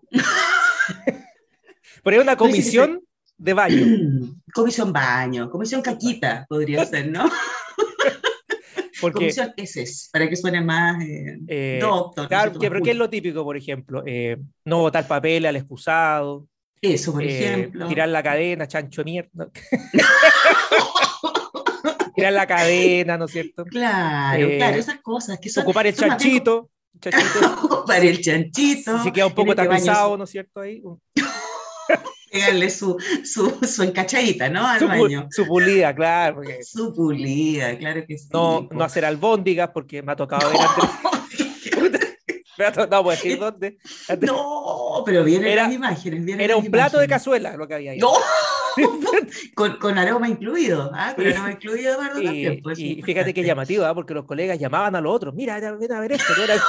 Una 2.03 2.03
Tú 2.03 2.09
dices 2.11 2.25
que 2.29 2.37
comisión 2.37 3.01
de 3.41 3.53
baño. 3.53 4.35
Comisión 4.53 4.93
baño, 4.93 5.49
comisión 5.49 5.81
caquita 5.81 6.45
podría 6.47 6.85
ser, 6.85 7.09
¿no? 7.09 7.25
Porque, 9.01 9.17
Comisión 9.17 9.51
heces, 9.57 10.09
para 10.13 10.29
que 10.29 10.35
suene 10.35 10.61
más 10.61 11.03
eh, 11.03 11.39
eh, 11.47 11.79
doctor. 11.81 12.17
¿no 12.17 12.23
es 12.23 12.29
claro, 12.29 12.59
que, 12.59 12.69
pero 12.69 12.83
¿qué 12.83 12.91
es 12.91 12.97
lo 12.97 13.09
típico, 13.09 13.43
por 13.43 13.57
ejemplo? 13.57 14.03
Eh, 14.05 14.37
no 14.65 14.81
botar 14.81 15.07
papel 15.07 15.47
al 15.47 15.55
excusado, 15.55 16.47
Eso, 16.79 17.11
por 17.11 17.23
ejemplo. 17.23 17.87
tirar 17.87 18.09
la 18.09 18.21
cadena, 18.21 18.67
chancho 18.67 19.03
mierda. 19.03 19.49
tirar 22.15 22.33
la 22.33 22.45
cadena, 22.45 23.17
¿no 23.17 23.25
es 23.25 23.31
cierto? 23.31 23.65
Claro, 23.65 24.47
claro, 24.57 24.77
esas 24.77 25.01
cosas 25.01 25.39
que 25.39 25.49
son. 25.49 25.63
Ocupar 25.63 25.87
el 25.87 25.95
son 25.95 26.09
chanchito. 26.09 26.69
chanchito 26.99 27.39
Ocupar 27.63 28.05
el 28.05 28.21
chanchito. 28.21 29.01
si 29.01 29.11
queda 29.11 29.25
un 29.25 29.33
poco 29.33 29.55
tapizado, 29.55 30.15
¿no 30.15 30.25
es 30.25 30.29
cierto? 30.29 30.59
Ahí, 30.59 30.83
Pegarle 32.31 32.69
su, 32.69 32.97
su, 33.23 33.57
su 33.67 33.83
encachadita, 33.83 34.49
¿no? 34.49 34.65
Al 34.65 34.79
su, 34.79 34.85
pu- 34.85 35.01
baño. 35.01 35.27
su 35.31 35.45
pulida, 35.45 35.93
claro. 35.93 36.35
porque 36.35 36.63
Su 36.63 36.93
pulida, 36.93 37.77
claro 37.77 38.03
que 38.07 38.17
sí. 38.17 38.29
no, 38.31 38.67
no 38.71 38.83
hacer 38.85 39.03
albóndigas 39.05 39.69
porque 39.73 40.01
me 40.01 40.13
ha 40.13 40.15
tocado 40.15 40.49
ver 40.49 40.57
antes. 40.61 40.89
Me 42.57 42.65
ha 42.67 42.71
to- 42.71 42.85
no 42.85 43.01
puedo 43.03 43.15
decir 43.17 43.39
dónde. 43.39 43.77
Antes- 44.07 44.29
No, 44.29 45.01
pero 45.05 45.23
vienen 45.23 45.47
Era- 45.47 45.63
las 45.63 45.73
imágenes. 45.73 46.23
vienen 46.23 46.43
Era 46.43 46.57
un 46.57 46.65
plato 46.69 46.99
de 46.99 47.07
cazuela 47.07 47.55
lo 47.57 47.67
que 47.67 47.73
había 47.73 47.91
ahí. 47.91 47.97
No, 47.97 48.11
con, 49.55 49.77
con 49.77 49.97
aroma 49.97 50.27
incluido, 50.29 50.91
¿ah? 50.93 51.13
Con 51.15 51.25
aroma 51.25 51.51
incluido, 51.53 51.93
Eduardo, 51.93 52.21
Y, 52.21 52.25
también. 52.25 52.59
pues, 52.61 52.77
y 52.77 52.83
muy 52.95 53.03
fíjate 53.03 53.33
qué 53.33 53.41
importante. 53.41 53.47
llamativo, 53.47 53.85
¿ah? 53.85 53.95
porque 53.95 54.13
los 54.13 54.25
colegas 54.25 54.59
llamaban 54.59 54.95
a 54.95 55.01
los 55.01 55.11
otros. 55.15 55.33
Mira, 55.33 55.59
ven 55.59 55.91
a 55.91 55.99
ver 56.01 56.11
esto. 56.11 56.33
ven 56.37 56.51
a 56.51 56.53
ver". 56.53 56.61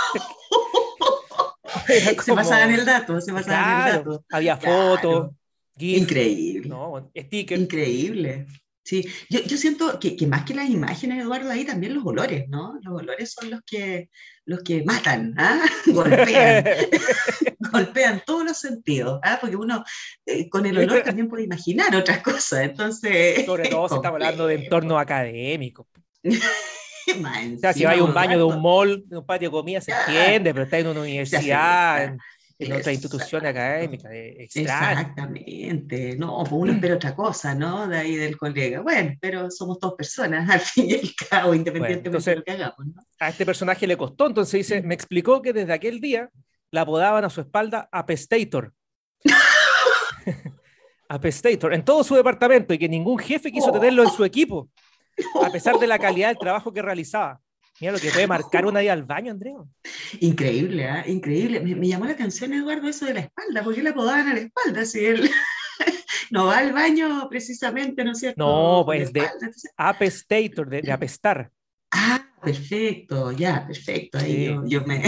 Era 1.88 2.22
Se 2.22 2.32
pasaban 2.34 2.70
el 2.72 2.84
dato, 2.84 3.20
se 3.20 3.32
pasaban 3.32 3.88
el 3.88 3.94
dato. 3.96 4.24
había 4.30 4.58
Claro. 4.58 4.96
fotos, 4.96 5.30
GIF, 5.76 6.02
Increíble. 6.02 6.68
no. 6.68 7.10
Increíble. 7.14 8.46
Sí, 8.84 9.06
yo, 9.30 9.40
yo 9.40 9.56
siento 9.56 10.00
que, 10.00 10.16
que 10.16 10.26
más 10.26 10.44
que 10.44 10.54
las 10.54 10.68
imágenes, 10.68 11.22
Eduardo, 11.22 11.50
ahí 11.50 11.64
también 11.64 11.94
los 11.94 12.04
olores, 12.04 12.48
¿no? 12.48 12.78
Los 12.82 13.00
olores 13.00 13.32
son 13.32 13.48
los 13.48 13.60
que, 13.64 14.10
los 14.44 14.60
que 14.62 14.82
matan, 14.82 15.34
¿ah? 15.38 15.60
golpean, 15.86 16.64
golpean 17.72 18.22
todos 18.26 18.44
los 18.44 18.58
sentidos, 18.58 19.20
¿ah? 19.22 19.38
Porque 19.40 19.54
uno 19.54 19.84
eh, 20.26 20.48
con 20.48 20.66
el 20.66 20.78
olor 20.78 21.02
también 21.04 21.28
puede 21.28 21.44
imaginar 21.44 21.94
otras 21.94 22.22
cosas, 22.22 22.62
entonces... 22.62 23.44
Sobre 23.46 23.68
todo 23.68 23.88
si 23.88 23.94
estamos 23.94 24.16
hablando 24.16 24.48
de 24.48 24.56
entornos 24.56 25.00
académicos. 25.00 25.86
O 26.24 27.58
sea, 27.60 27.72
si 27.72 27.84
a 27.84 28.02
un 28.02 28.14
baño 28.14 28.36
de 28.36 28.44
un 28.44 28.60
mall, 28.60 29.04
de 29.06 29.18
un 29.18 29.26
patio 29.26 29.48
de 29.48 29.52
comida, 29.52 29.80
se 29.80 29.92
entiende, 29.92 30.52
pero 30.52 30.64
está 30.64 30.78
en 30.78 30.88
una 30.88 31.00
universidad, 31.00 32.16
en, 32.58 32.72
otra 32.72 32.92
institución 32.92 33.44
académica, 33.46 34.08
extraño. 34.12 35.00
Exactamente, 35.00 36.16
no, 36.16 36.38
pues 36.38 36.52
uno 36.52 36.72
espera 36.72 36.94
otra 36.96 37.14
cosa, 37.14 37.54
¿no? 37.54 37.88
De 37.88 37.98
ahí 37.98 38.14
del 38.16 38.36
colega. 38.36 38.80
Bueno, 38.80 39.14
pero 39.20 39.50
somos 39.50 39.78
dos 39.80 39.94
personas, 39.94 40.48
al 40.50 40.60
fin 40.60 40.90
y 40.90 40.94
al 40.94 41.10
cabo, 41.28 41.54
independientemente 41.54 42.08
entonces- 42.08 42.34
de 42.34 42.36
lo 42.36 42.44
que 42.44 42.50
hagamos, 42.52 42.86
¿no? 42.86 43.02
A 43.20 43.28
este 43.28 43.46
personaje 43.46 43.86
le 43.86 43.96
costó, 43.96 44.26
entonces 44.26 44.52
dice, 44.52 44.82
me 44.82 44.94
explicó 44.94 45.40
que 45.42 45.52
desde 45.52 45.72
aquel 45.72 46.00
día 46.00 46.30
la 46.70 46.80
apodaban 46.82 47.24
a 47.24 47.30
su 47.30 47.40
espalda 47.40 47.88
Apestator. 47.92 48.72
Apestator, 51.08 51.74
en 51.74 51.84
todo 51.84 52.02
su 52.04 52.14
departamento 52.14 52.72
y 52.72 52.78
que 52.78 52.88
ningún 52.88 53.18
jefe 53.18 53.52
quiso 53.52 53.68
Oh. 53.68 53.72
tenerlo 53.72 54.02
en 54.02 54.10
su 54.10 54.24
equipo, 54.24 54.70
a 55.44 55.50
pesar 55.50 55.78
de 55.78 55.86
la 55.86 55.98
calidad 55.98 56.28
del 56.28 56.38
trabajo 56.38 56.72
que 56.72 56.80
realizaba. 56.80 57.40
Mira 57.82 57.94
lo 57.94 57.98
que 57.98 58.12
puede 58.12 58.28
marcar 58.28 58.64
una 58.64 58.80
ida 58.80 58.92
al 58.92 59.02
baño, 59.02 59.32
Andrea. 59.32 59.56
Increíble, 60.20 60.88
¿ah? 60.88 61.02
Increíble. 61.04 61.58
Me, 61.58 61.74
me 61.74 61.88
llamó 61.88 62.04
la 62.04 62.12
atención, 62.12 62.52
Eduardo, 62.52 62.86
eso 62.86 63.06
de 63.06 63.14
la 63.14 63.20
espalda, 63.22 63.64
porque 63.64 63.82
le 63.82 63.88
apodaban 63.88 64.28
a 64.28 64.34
la 64.34 64.38
espalda, 64.38 64.84
si 64.84 65.04
él 65.04 65.28
no 66.30 66.46
va 66.46 66.58
al 66.58 66.72
baño 66.72 67.28
precisísmo, 67.28 67.72
¿no 68.04 68.12
es 68.12 68.18
cierto? 68.20 68.36
No, 68.38 68.84
pues, 68.86 69.12
de- 69.12 69.28
Apestator, 69.76 70.70
de, 70.70 70.82
de 70.82 70.92
apestar. 70.92 71.50
Ah, 71.90 72.24
perfecto, 72.40 73.32
ya, 73.32 73.66
perfecto. 73.66 74.18
Ahí 74.18 74.46
Sí. 74.46 74.54
yo, 74.66 74.84
me 74.86 75.02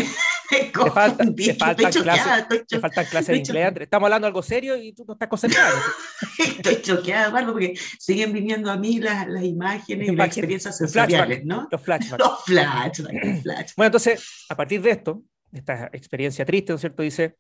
Te, 0.84 0.90
falta, 0.90 1.25
te 1.34 1.54
faltan 1.54 1.92
clases, 1.92 2.66
te 2.68 2.78
faltan 2.80 3.04
clases 3.06 3.28
de 3.28 3.37
inglés, 3.38 3.66
Andrea. 3.66 3.84
Estamos 3.84 4.06
hablando 4.06 4.26
de 4.26 4.28
algo 4.28 4.42
serio 4.42 4.76
y 4.76 4.92
tú 4.92 5.04
no 5.06 5.14
estás 5.14 5.28
concentrado. 5.28 5.76
estoy 6.38 6.82
choqueada, 6.82 7.28
Eduardo, 7.28 7.52
porque 7.52 7.75
siguen 7.99 8.32
viniendo 8.32 8.70
a 8.70 8.76
mí 8.76 8.99
las, 8.99 9.26
las 9.28 9.44
imágenes 9.44 10.08
y 10.08 10.16
las 10.16 10.26
experiencias 10.26 10.76
sensoriales. 10.76 11.44
¿no? 11.44 11.68
Los 12.18 12.44
flashbacks. 12.44 12.99
Los 12.99 13.42
flashbacks. 13.42 13.75
Bueno, 13.76 13.87
entonces, 13.88 14.44
a 14.49 14.56
partir 14.56 14.80
de 14.82 14.90
esto, 14.90 15.23
esta 15.52 15.90
experiencia 15.92 16.44
triste, 16.44 16.73
¿no 16.73 16.76
es 16.76 16.80
cierto? 16.80 17.02
Dice, 17.02 17.37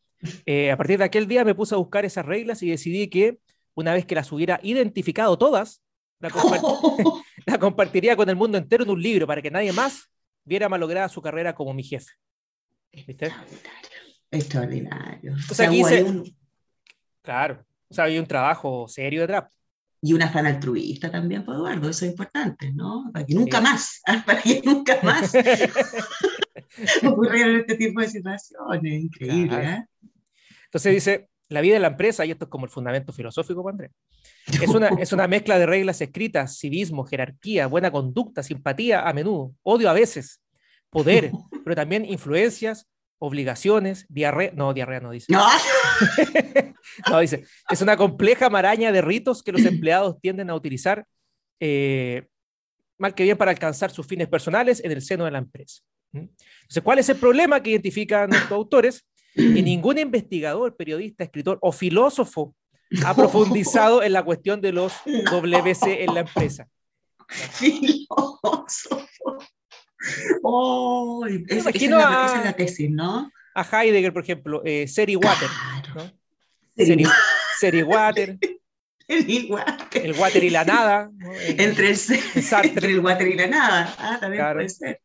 eh, 0.46 0.70
a 0.70 0.76
partir 0.76 0.98
de 0.98 1.04
aquel 1.04 1.26
día 1.26 1.44
me 1.44 1.54
puse 1.54 1.74
a 1.74 1.78
buscar 1.78 2.04
esas 2.04 2.24
reglas 2.24 2.62
y 2.62 2.70
decidí 2.70 3.08
que 3.08 3.38
una 3.74 3.92
vez 3.92 4.06
que 4.06 4.14
las 4.14 4.30
hubiera 4.32 4.60
identificado 4.62 5.36
todas, 5.36 5.82
la, 6.20 6.30
compart- 6.30 7.22
la 7.46 7.58
compartiría 7.58 8.16
con 8.16 8.28
el 8.30 8.36
mundo 8.36 8.56
entero 8.56 8.84
en 8.84 8.90
un 8.90 9.02
libro 9.02 9.26
para 9.26 9.42
que 9.42 9.50
nadie 9.50 9.72
más 9.72 10.08
viera 10.44 10.68
malograda 10.68 11.08
su 11.08 11.20
carrera 11.20 11.54
como 11.54 11.74
mi 11.74 11.82
jefe. 11.82 12.12
¿Viste? 13.06 13.32
Extraordinario. 14.30 15.34
O 15.50 15.54
sea, 15.54 15.68
aquí 15.68 15.80
hubo 15.80 15.86
ahí 15.88 15.96
dice- 15.98 16.10
un- 16.10 16.36
Claro. 17.22 17.64
O 17.88 17.94
sea, 17.94 18.04
hay 18.04 18.18
un 18.18 18.26
trabajo 18.26 18.86
serio 18.88 19.20
detrás. 19.22 19.44
y 20.06 20.12
un 20.12 20.20
afán 20.20 20.44
altruista 20.44 21.10
también, 21.10 21.46
pues, 21.46 21.56
Eduardo, 21.56 21.88
eso 21.88 22.04
es 22.04 22.10
importante, 22.10 22.70
¿no? 22.74 23.10
Para 23.10 23.24
que 23.24 23.34
nunca 23.34 23.56
Sí. 23.56 23.62
más, 23.62 24.02
para 24.26 24.42
que 24.42 24.60
nunca 24.62 24.98
más 25.02 25.32
ocurrieran 27.06 27.56
este 27.56 27.74
tipo 27.76 28.00
de 28.00 28.08
situaciones. 28.08 29.02
Increíble, 29.02 29.48
Claro. 29.48 29.68
¿eh? 29.82 29.86
Entonces 30.66 30.92
dice, 30.92 31.28
la 31.48 31.60
vida 31.62 31.74
de 31.74 31.80
la 31.80 31.88
empresa, 31.88 32.24
y 32.26 32.30
esto 32.32 32.44
es 32.46 32.50
como 32.50 32.66
el 32.66 32.70
fundamento 32.70 33.12
filosófico, 33.12 33.66
Andrés, 33.68 33.92
es 34.60 34.68
una, 34.68 34.88
es 35.00 35.12
una 35.12 35.26
mezcla 35.28 35.58
de 35.58 35.66
reglas 35.66 36.00
escritas, 36.02 36.58
civismo, 36.58 37.04
jerarquía, 37.04 37.66
buena 37.66 37.90
conducta, 37.90 38.42
simpatía 38.42 39.08
a 39.08 39.12
menudo, 39.14 39.54
odio 39.62 39.88
a 39.88 39.92
veces, 39.94 40.42
poder, 40.90 41.30
pero 41.64 41.74
también 41.74 42.04
influencias, 42.04 42.86
obligaciones, 43.18 44.06
diarrea, 44.08 44.52
no, 44.54 44.74
diarrea 44.74 45.00
no 45.00 45.10
dice, 45.10 45.32
No, 45.32 45.44
no 47.10 47.18
dice, 47.20 47.44
es 47.70 47.80
una 47.80 47.96
compleja 47.96 48.50
maraña 48.50 48.92
de 48.92 49.00
ritos 49.00 49.42
que 49.42 49.52
los 49.52 49.64
empleados 49.64 50.20
tienden 50.20 50.50
a 50.50 50.54
utilizar, 50.54 51.06
eh, 51.60 52.26
mal 52.98 53.14
que 53.14 53.24
bien 53.24 53.36
para 53.36 53.50
alcanzar 53.50 53.90
sus 53.90 54.06
fines 54.06 54.28
personales 54.28 54.82
en 54.84 54.92
el 54.92 55.02
seno 55.02 55.24
de 55.24 55.30
la 55.30 55.38
empresa. 55.38 55.80
Entonces, 56.12 56.82
¿cuál 56.82 56.98
es 56.98 57.08
el 57.08 57.16
problema 57.16 57.60
que 57.62 57.70
identifican 57.70 58.30
nuestros 58.30 58.52
autores? 58.52 59.04
Que 59.34 59.62
ningún 59.62 59.98
investigador, 59.98 60.76
periodista, 60.76 61.24
escritor 61.24 61.58
o 61.60 61.72
filósofo 61.72 62.54
ha 63.04 63.14
profundizado 63.14 64.02
en 64.02 64.12
la 64.12 64.22
cuestión 64.22 64.60
de 64.60 64.72
los 64.72 64.92
WC 65.04 66.04
en 66.04 66.14
la 66.14 66.20
empresa. 66.20 66.68
filósofo. 67.28 69.08
Oh, 70.42 71.24
es- 71.26 71.42
esa, 71.48 71.70
es 71.70 71.82
la, 71.90 72.22
a- 72.24 72.26
esa 72.26 72.38
es 72.38 72.44
la 72.44 72.52
tesis, 72.52 72.90
¿no? 72.90 73.30
A 73.54 73.62
Heidegger, 73.82 74.12
por 74.12 74.22
ejemplo, 74.22 74.62
eh, 74.64 74.86
Seri 74.88 75.16
Water, 75.16 75.48
Claro. 75.48 76.10
¿no? 76.76 76.84
Seri 76.84 77.06
Seri, 77.58 77.82
Water, 77.82 78.38
Igual. 79.06 79.64
el 79.92 80.12
water 80.14 80.42
y 80.42 80.50
la 80.50 80.64
nada. 80.64 81.10
¿no? 81.14 81.32
El- 81.34 81.60
Entre 81.60 81.90
el, 81.90 81.96
Sartre. 81.96 82.70
entre 82.70 82.90
el 82.90 83.00
water 83.00 83.28
y 83.28 83.34
la 83.34 83.46
nada. 83.46 83.94
Ah, 83.98 84.16
también 84.20 84.40
Claro. 84.42 84.56
puede 84.56 84.68
ser. 84.70 85.00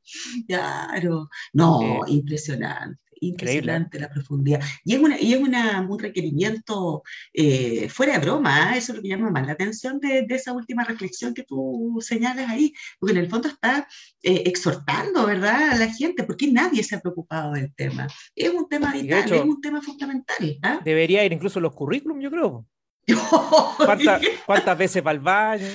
Claro. 0.48 1.30
No, 1.54 2.06
Eh, 2.06 2.12
impresionante. 2.12 3.02
Increíble. 3.22 3.72
Impresionante 3.74 4.00
la 4.00 4.10
profundidad. 4.10 4.62
Y 4.84 4.94
es, 4.96 5.00
una, 5.00 5.20
y 5.20 5.34
es 5.34 5.40
una, 5.42 5.82
un 5.82 6.00
requerimiento 6.00 7.04
eh, 7.34 7.90
fuera 7.90 8.14
de 8.14 8.20
broma, 8.20 8.72
¿ah? 8.72 8.78
eso 8.78 8.92
es 8.92 8.98
lo 8.98 9.02
que 9.02 9.10
llama 9.10 9.30
más 9.32 9.46
la 9.46 9.54
atención 9.54 10.00
de, 10.00 10.24
de 10.24 10.36
esa 10.36 10.54
última 10.54 10.84
reflexión 10.84 11.34
que 11.34 11.44
tú 11.44 11.98
señalas 12.02 12.50
ahí, 12.50 12.74
porque 13.00 13.14
en 13.14 13.20
el 13.24 13.30
fondo 13.30 13.48
está 13.48 13.88
eh, 14.24 14.44
exhortando, 14.46 15.26
¿verdad?, 15.26 15.72
a 15.72 15.76
la 15.78 15.94
gente, 15.94 16.24
porque 16.24 16.52
nadie 16.52 16.84
se 16.84 16.96
ha 16.96 17.00
preocupado 17.00 17.54
del 17.54 17.74
tema. 17.74 18.08
Es 18.36 18.50
un 18.54 18.68
tema 18.70 18.92
vital, 18.94 19.24
hecho- 19.26 19.36
es 19.36 19.42
un 19.44 19.62
tema 19.62 19.82
fundamental. 19.82 20.58
¿ah? 20.64 20.80
Debería 20.84 21.24
ir 21.26 21.34
incluso 21.34 21.60
los 21.60 21.74
currículum, 21.74 22.20
yo 22.20 22.30
creo. 22.32 22.66
¿Cuánta- 23.78 24.20
¿Cuántas 24.46 24.78
veces 24.78 25.06
va 25.06 25.12
al 25.12 25.20
baño? 25.20 25.66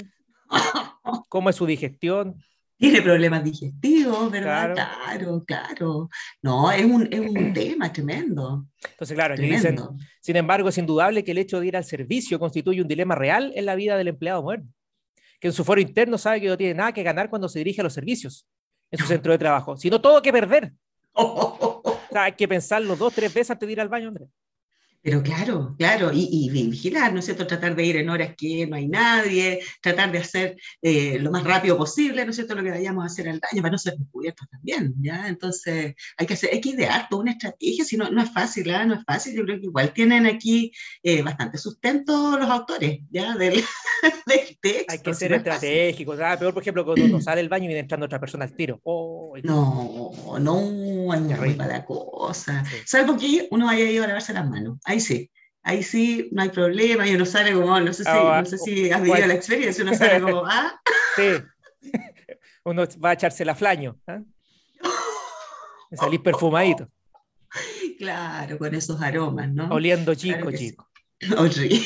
¿Cómo 1.29 1.51
es 1.51 1.57
su 1.57 1.67
digestión? 1.67 2.37
Tiene 2.85 3.01
problemas 3.01 3.43
digestivos, 3.43 4.31
¿verdad? 4.31 4.75
Claro. 4.75 5.05
Claro, 5.07 5.45
claro. 5.47 6.11
No, 6.43 6.71
es 6.71 6.85
un, 6.85 7.09
es 7.11 7.21
un 7.21 7.53
tema 7.55 7.91
tremendo. 7.91 8.67
Entonces, 8.91 9.15
claro, 9.15 9.33
aquí 9.33 9.45
dicen, 9.45 9.77
Tremendo. 9.77 9.97
sin 10.21 10.37
embargo, 10.37 10.69
es 10.69 10.77
indudable 10.77 11.25
que 11.25 11.31
el 11.31 11.39
hecho 11.39 11.61
de 11.61 11.67
ir 11.67 11.77
al 11.79 11.85
servicio 11.85 12.39
constituye 12.39 12.83
un 12.83 12.89
dilema 12.89 13.15
real 13.15 13.53
en 13.55 13.65
la 13.65 13.75
vida 13.75 13.97
del 13.97 14.09
empleado 14.09 14.43
moderno, 14.43 14.69
que 15.41 15.49
en 15.49 15.55
su 15.55 15.65
foro 15.65 15.81
interno 15.81 16.19
sabe 16.19 16.43
que 16.43 16.49
no 16.49 16.59
tiene 16.59 16.75
nada 16.75 16.93
que 16.93 17.03
ganar 17.03 17.31
cuando 17.31 17.49
se 17.49 17.59
dirige 17.61 17.81
a 17.81 17.85
los 17.85 17.95
servicios 17.95 18.47
en 18.91 18.99
su 18.99 19.07
centro 19.07 19.33
de 19.33 19.39
trabajo, 19.39 19.79
sino 19.79 20.01
todo 20.01 20.21
que 20.21 20.33
perder. 20.33 20.73
O 21.17 22.17
sea, 22.17 22.25
hay 22.25 22.33
que 22.33 22.47
pensarlo 22.47 22.95
dos, 22.95 23.13
tres 23.13 23.35
veces 23.35 23.51
antes 23.51 23.67
de 23.67 23.73
ir 23.73 23.81
al 23.81 23.89
baño, 23.89 24.07
Andrés. 24.07 24.29
Pero 25.05 25.23
claro, 25.23 25.75
claro, 25.79 26.11
y, 26.15 26.29
y 26.33 26.49
vigilar, 26.49 27.13
¿no 27.13 27.19
es 27.19 27.27
cierto? 27.27 27.47
Tratar 27.47 27.77
de 27.77 27.85
ir 27.85 27.97
en 27.97 28.09
horas 28.09 28.35
que 28.39 28.67
no 28.67 28.77
hay 28.77 28.89
nadie, 28.89 29.61
tratar 29.83 30.11
de 30.11 30.19
hacer 30.19 30.57
eh, 30.81 31.19
lo 31.21 31.31
más 31.31 31.45
rápido 31.45 31.77
posible, 31.77 32.25
¿no 32.25 32.31
es 32.31 32.37
cierto? 32.37 32.55
Lo 32.55 32.63
que 32.63 32.71
vayamos 32.71 33.05
a 33.05 33.09
hacer 33.09 33.29
al 33.29 33.39
baño 33.39 33.61
para 33.61 33.73
no 33.73 33.79
ser 33.79 33.99
descubiertos 33.99 34.49
también, 34.49 34.95
¿ya? 35.03 35.29
Entonces, 35.29 35.95
hay 36.17 36.27
que, 36.27 36.33
hacer, 36.33 36.49
hay 36.55 36.61
que 36.63 36.71
idear 36.71 37.07
toda 37.11 37.21
una 37.21 37.33
estrategia, 37.33 37.85
si 37.85 37.99
no, 37.99 38.11
no 38.11 38.23
es 38.23 38.33
fácil, 38.33 38.71
¿ah? 38.71 38.87
No 38.87 38.95
es 38.95 39.05
fácil, 39.05 39.37
yo 39.37 39.45
creo 39.45 39.61
que 39.61 39.67
igual 39.67 39.93
tienen 39.93 40.25
aquí 40.25 40.73
eh, 41.03 41.21
bastante 41.21 41.59
sustento 41.59 42.39
los 42.39 42.49
autores, 42.49 43.01
¿ya? 43.11 43.37
Del, 43.37 43.63
del 44.27 44.59
texto. 44.59 44.91
Hay 44.93 44.99
que 45.01 45.13
ser 45.13 45.33
no 45.33 45.37
es 45.37 45.43
estratégicos. 45.43 46.17
¿sabes? 46.17 46.39
Peor, 46.39 46.55
por 46.55 46.63
ejemplo, 46.63 46.83
cuando 46.83 47.05
uno 47.05 47.21
sale 47.21 47.43
del 47.43 47.51
baño 47.51 47.65
y 47.65 47.69
viene 47.69 47.81
entrando 47.81 48.07
otra 48.07 48.21
persona 48.21 48.47
al 48.47 48.57
tiro. 48.57 48.81
Oh, 48.85 49.35
No, 49.43 50.39
no, 50.41 51.11
Terrible. 51.11 51.37
muy 51.37 51.57
mala 51.57 51.85
cosa. 51.85 52.65
Sí. 52.65 52.77
Salvo 52.87 53.19
que 53.19 53.49
uno 53.51 53.69
haya 53.69 53.85
ido 53.91 54.05
a 54.05 54.07
lavarse 54.07 54.33
las 54.33 54.49
manos. 54.49 54.79
Ahí 54.95 55.01
sí. 55.01 55.31
Ahí 55.65 55.83
sí, 55.83 56.29
no 56.31 56.43
hay 56.43 56.51
problema. 56.51 57.07
Y 57.09 57.15
uno 57.17 57.27
sale 57.27 57.53
como, 57.53 57.81
no 57.81 57.93
sé 57.93 58.05
si, 58.05 58.11
Ah, 58.11 58.39
no 58.41 58.47
sé 58.47 58.59
si 58.59 58.91
has 58.93 59.03
vivido 59.03 59.27
la 59.27 59.35
experiencia, 59.35 59.83
uno 59.85 59.93
sale 59.95 60.21
como, 60.21 60.45
ah, 60.47 60.81
sí. 61.17 61.91
Uno 62.65 62.85
va 63.05 63.11
a 63.11 63.13
echarse 63.15 63.45
la 63.45 63.55
flaño. 63.57 63.99
¿ah? 64.07 64.21
Y 65.91 65.97
Salís 65.97 66.21
perfumadito, 66.21 66.89
Claro, 67.99 68.59
con 68.59 68.75
esos 68.75 69.01
aromas, 69.03 69.53
¿no? 69.53 69.69
oliendo 69.69 70.15
chico, 70.15 70.39
Claro 70.39 70.57
sí. 70.57 70.71
chico. 70.71 70.89
Horrible. 71.39 71.81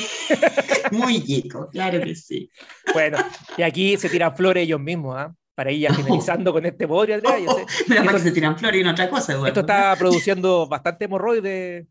Muy 0.93 1.23
chico, 1.25 1.69
claro 1.71 2.01
que 2.03 2.15
sí. 2.15 2.51
Bueno, 2.93 3.19
y 3.57 3.63
aquí 3.63 3.97
se 3.97 4.09
tiran 4.11 4.35
flores 4.37 4.65
ellos 4.65 4.81
mismos, 4.81 5.17
¿ah? 5.19 5.35
Para 5.55 5.71
ir 5.73 5.81
ya 5.81 5.95
finalizando 5.95 6.53
con 6.53 6.65
este 6.67 6.87
bodrio, 6.87 7.17
Andrea. 7.17 7.37
Sé, 7.55 7.67
Menos 7.89 8.05
mal 8.05 8.15
esto- 8.15 8.25
que 8.25 8.29
se 8.31 8.33
tiran 8.33 8.59
flores 8.59 8.81
y 8.81 8.85
no 8.85 8.91
otra 8.93 9.09
cosa, 9.11 9.33
Eduardo. 9.33 9.49
Esto 9.49 9.61
está 9.61 9.97
produciendo 9.97 10.67
bastante 10.67 11.05
hemorroides 11.07 11.87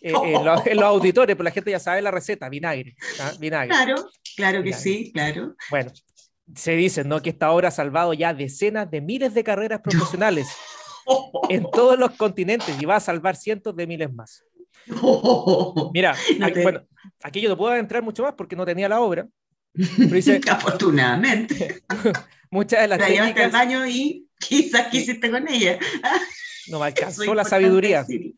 eh, 0.00 0.12
en, 0.12 0.44
los, 0.44 0.66
en 0.66 0.76
los 0.76 0.84
auditores, 0.84 1.34
pero 1.36 1.44
la 1.44 1.50
gente 1.50 1.70
ya 1.70 1.78
sabe 1.80 2.02
la 2.02 2.10
receta, 2.10 2.48
vinagre. 2.48 2.94
¿ah? 3.20 3.32
Vinagre. 3.38 3.68
Claro, 3.68 3.94
claro 4.36 4.62
que 4.62 4.70
Claro. 4.70 4.82
sí, 4.82 5.10
claro. 5.12 5.54
Bueno, 5.70 5.92
se 6.54 6.72
dice 6.76 7.04
¿no? 7.04 7.22
que 7.22 7.30
esta 7.30 7.50
obra 7.52 7.68
ha 7.68 7.70
salvado 7.70 8.12
ya 8.14 8.34
decenas 8.34 8.90
de 8.90 9.00
miles 9.00 9.32
de 9.34 9.44
carreras 9.44 9.80
profesionales 9.80 10.48
en 11.48 11.66
todos 11.72 11.98
los 11.98 12.10
continentes 12.12 12.74
y 12.80 12.84
va 12.84 12.96
a 12.96 13.00
salvar 13.00 13.36
cientos 13.36 13.74
de 13.76 13.86
miles 13.86 14.12
más. 14.12 14.42
Mira, 15.92 16.14
No 16.38 16.46
aquí- 16.46 16.62
bueno, 16.62 16.82
aquí 17.22 17.40
yo 17.40 17.48
no 17.48 17.56
puedo 17.56 17.74
entrar 17.74 18.02
mucho 18.02 18.22
más 18.22 18.34
porque 18.34 18.56
no 18.56 18.66
tenía 18.66 18.88
la 18.88 19.00
obra, 19.00 19.26
pero 19.96 20.10
dice, 20.14 20.40
Afortunadamente. 20.48 21.82
muchas 22.50 22.82
de 22.82 22.88
las 22.88 22.98
La 23.00 23.08
llevaste 23.08 23.20
al 23.28 23.34
técnicas 23.34 23.52
baño 23.52 23.86
y 23.86 24.28
quizás 24.38 24.88
quisiste 24.88 25.30
con 25.30 25.48
ella. 25.48 25.78
no 26.68 26.78
me 26.78 26.86
alcanzó 26.86 27.34
la 27.34 27.44
sabiduría. 27.44 28.00
decirlo. 28.00 28.32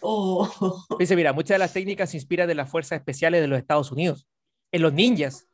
Oh, 0.00 0.86
Dice, 0.98 1.16
mira, 1.16 1.32
muchas 1.32 1.54
de 1.56 1.58
las 1.58 1.72
técnicas 1.72 2.10
se 2.10 2.16
inspiran 2.16 2.48
de 2.48 2.54
las 2.54 2.70
fuerzas 2.70 2.98
especiales 2.98 3.40
de 3.40 3.48
los 3.48 3.58
Estados 3.58 3.90
Unidos, 3.92 4.26
en 4.72 4.82
los 4.82 4.92
ninjas. 4.92 5.46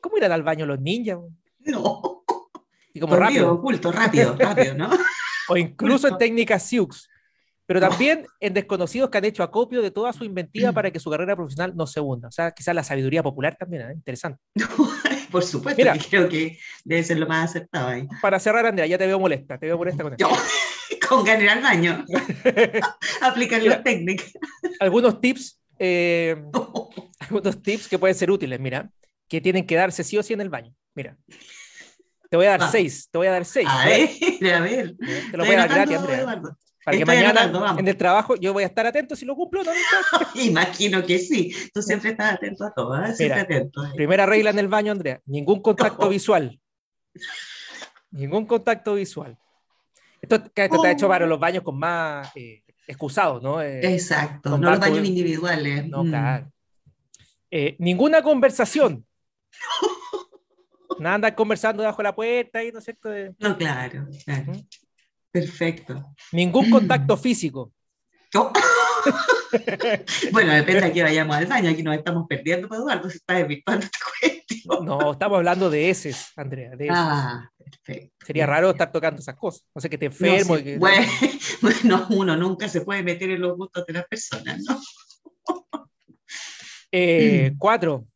¿Cómo 0.00 0.16
irán 0.18 0.32
al 0.32 0.42
baño 0.42 0.66
los 0.66 0.80
ninjas? 0.80 1.18
no. 1.60 2.24
Y 2.94 3.00
como 3.00 3.14
rápido. 3.16 3.52
oculto, 3.52 3.92
rápido, 3.92 4.34
rápido, 4.36 4.74
¿no? 4.74 4.90
O 5.50 5.56
incluso 5.56 6.08
en 6.08 6.14
Oculto. 6.14 6.18
técnicas 6.24 6.62
Sioux. 6.64 7.08
Pero 7.64 7.80
también 7.80 8.26
en 8.40 8.52
desconocidos 8.54 9.08
que 9.10 9.18
han 9.18 9.24
hecho 9.26 9.42
acopio 9.42 9.80
de 9.82 9.90
toda 9.90 10.12
su 10.12 10.24
inventiva 10.24 10.72
para 10.72 10.90
que 10.90 10.98
su 10.98 11.10
carrera 11.10 11.36
profesional 11.36 11.76
no 11.76 11.86
se 11.86 12.00
hunda. 12.00 12.28
O 12.28 12.30
sea, 12.32 12.50
quizás 12.50 12.74
la 12.74 12.82
sabiduría 12.82 13.22
popular 13.22 13.56
también, 13.58 13.82
¿eh? 13.82 13.92
interesante. 13.94 14.40
Por 15.30 15.42
supuesto, 15.44 15.78
Mira. 15.80 15.92
que 15.92 16.08
creo 16.08 16.28
que 16.28 16.58
debe 16.84 17.02
ser 17.04 17.18
lo 17.18 17.26
más 17.26 17.50
aceptado 17.50 17.88
ahí. 17.88 18.08
Para 18.22 18.40
cerrar, 18.40 18.66
Andrea, 18.66 18.86
ya 18.86 18.98
te 18.98 19.06
veo 19.06 19.18
molesta, 19.20 19.58
te 19.58 19.66
veo 19.66 19.76
molesta 19.78 20.02
con 20.02 20.12
esto. 20.18 20.28
Con 21.08 21.24
ganas 21.24 21.42
ir 21.42 21.50
al 21.50 21.62
baño, 21.62 22.04
aplicar 23.22 23.62
las 23.62 23.82
técnicas. 23.82 24.32
Algunos 24.80 25.20
tips, 25.20 25.60
eh, 25.78 26.36
algunos 27.20 27.62
tips 27.62 27.88
que 27.88 27.98
pueden 27.98 28.16
ser 28.16 28.30
útiles, 28.30 28.58
mira, 28.60 28.90
que 29.28 29.40
tienen 29.40 29.66
que 29.66 29.74
darse 29.74 30.04
sí 30.04 30.16
o 30.18 30.22
sí 30.22 30.32
en 30.32 30.40
el 30.40 30.48
baño. 30.48 30.74
Mira, 30.94 31.16
te 32.30 32.36
voy 32.36 32.46
a 32.46 32.56
dar 32.58 32.70
seis, 32.70 33.08
te 33.10 33.18
voy 33.18 33.26
a 33.26 33.32
dar 33.32 33.44
seis. 33.44 33.68
A 33.70 33.86
ver, 33.86 34.10
a 34.54 34.60
ver. 34.60 34.96
Te 35.30 35.36
lo 35.36 35.44
voy 35.44 35.54
a 35.54 35.66
dar 35.66 35.86
gratis. 35.86 35.98
Para 36.84 36.96
que 36.96 37.04
mañana 37.04 37.42
anotando, 37.42 37.80
en 37.80 37.88
el 37.88 37.96
trabajo 37.98 38.36
yo 38.36 38.54
voy 38.54 38.62
a 38.62 38.66
estar 38.66 38.86
atento 38.86 39.14
si 39.14 39.26
lo 39.26 39.34
cumplo 39.34 39.60
o 39.60 39.64
no. 39.64 39.70
Imagino 40.36 41.04
que 41.04 41.18
sí. 41.18 41.54
Tú 41.74 41.82
siempre 41.82 42.12
estás 42.12 42.34
atento 42.34 42.64
a 42.64 42.72
todo, 42.72 42.96
¿eh? 43.04 43.14
Siempre 43.14 43.42
Mira, 43.46 43.58
atento. 43.58 43.84
¿eh? 43.84 43.90
Primera 43.94 44.24
regla 44.24 44.50
en 44.50 44.58
el 44.58 44.68
baño, 44.68 44.92
Andrea, 44.92 45.20
ningún 45.26 45.60
contacto 45.60 46.04
No. 46.04 46.08
visual. 46.08 46.58
Ningún 48.10 48.46
contacto 48.46 48.94
visual. 48.94 49.36
Esto, 50.20 50.42
que 50.52 50.64
esto 50.64 50.76
está 50.76 50.90
hecho 50.90 51.06
Oh. 51.06 51.08
para 51.08 51.26
los 51.26 51.38
baños 51.38 51.62
con 51.62 51.78
más 51.78 52.30
eh, 52.36 52.62
excusados, 52.86 53.42
¿no? 53.42 53.60
Eh, 53.62 53.80
Exacto, 53.94 54.58
no 54.58 54.70
los 54.70 54.80
baños 54.80 55.04
individuales. 55.06 55.86
no, 55.88 56.04
Mm. 56.04 56.08
claro. 56.08 56.52
Eh, 57.50 57.76
ninguna 57.78 58.22
conversación. 58.22 59.04
Nada 60.98 61.14
andar 61.14 61.34
conversando 61.34 61.82
debajo 61.82 61.98
de 61.98 62.04
la 62.04 62.14
puerta 62.14 62.62
y 62.64 62.72
no 62.72 62.78
es 62.80 62.84
cierto. 62.84 63.08
No, 63.38 63.56
claro, 63.56 64.06
claro. 64.24 64.52
Ujú. 64.52 64.66
Perfecto. 65.30 66.14
ningún 66.32 66.70
contacto 66.70 67.16
físico. 67.16 67.72
Oh. 68.34 68.52
bueno, 70.32 70.52
depende 70.54 70.84
a 70.86 70.92
qué 70.92 71.02
vayamos 71.02 71.36
al 71.36 71.46
baño. 71.46 71.70
Aquí 71.70 71.82
nos 71.82 71.96
estamos 71.96 72.26
perdiendo, 72.28 72.68
pues, 72.68 72.80
Eduardo, 72.80 73.08
se 73.10 73.16
está 73.18 73.34
desvirtuando 73.34 73.84
esta 73.86 73.98
cuestión. 74.20 74.84
No, 74.84 75.12
estamos 75.12 75.36
hablando 75.36 75.70
de 75.70 75.88
heces, 75.88 76.32
Andrea. 76.36 76.70
de 76.76 76.84
heces. 76.86 76.96
Ah, 76.98 77.48
perfecto. 77.70 78.26
Sería 78.26 78.46
raro 78.46 78.70
estar 78.70 78.90
tocando 78.92 79.20
esas 79.20 79.36
cosas. 79.36 79.64
No 79.74 79.80
sé 79.80 79.88
que 79.90 79.98
te 79.98 80.06
enfermo. 80.06 80.52
No, 80.54 80.58
sí. 80.58 80.64
que- 80.64 80.78
bueno, 80.78 81.06
bueno, 81.62 82.06
uno 82.10 82.36
nunca 82.36 82.68
se 82.68 82.80
puede 82.82 83.02
meter 83.02 83.30
en 83.30 83.40
los 83.40 83.56
gustos 83.56 83.84
de 83.86 83.92
las 83.92 84.06
personas, 84.06 84.58
¿no? 84.66 84.80
Eh, 86.90 87.52
cuatro, 87.58 88.06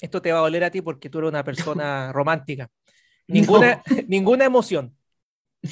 esto 0.00 0.20
te 0.20 0.32
va 0.32 0.38
a 0.38 0.42
doler 0.42 0.64
a 0.64 0.70
ti 0.70 0.82
porque 0.82 1.08
tú 1.08 1.18
eres 1.18 1.28
una 1.28 1.44
persona 1.44 2.12
romántica. 2.12 2.68
Ninguna, 3.28 3.82
ninguna 4.08 4.44
emoción. 4.44 4.96
O 5.64 5.68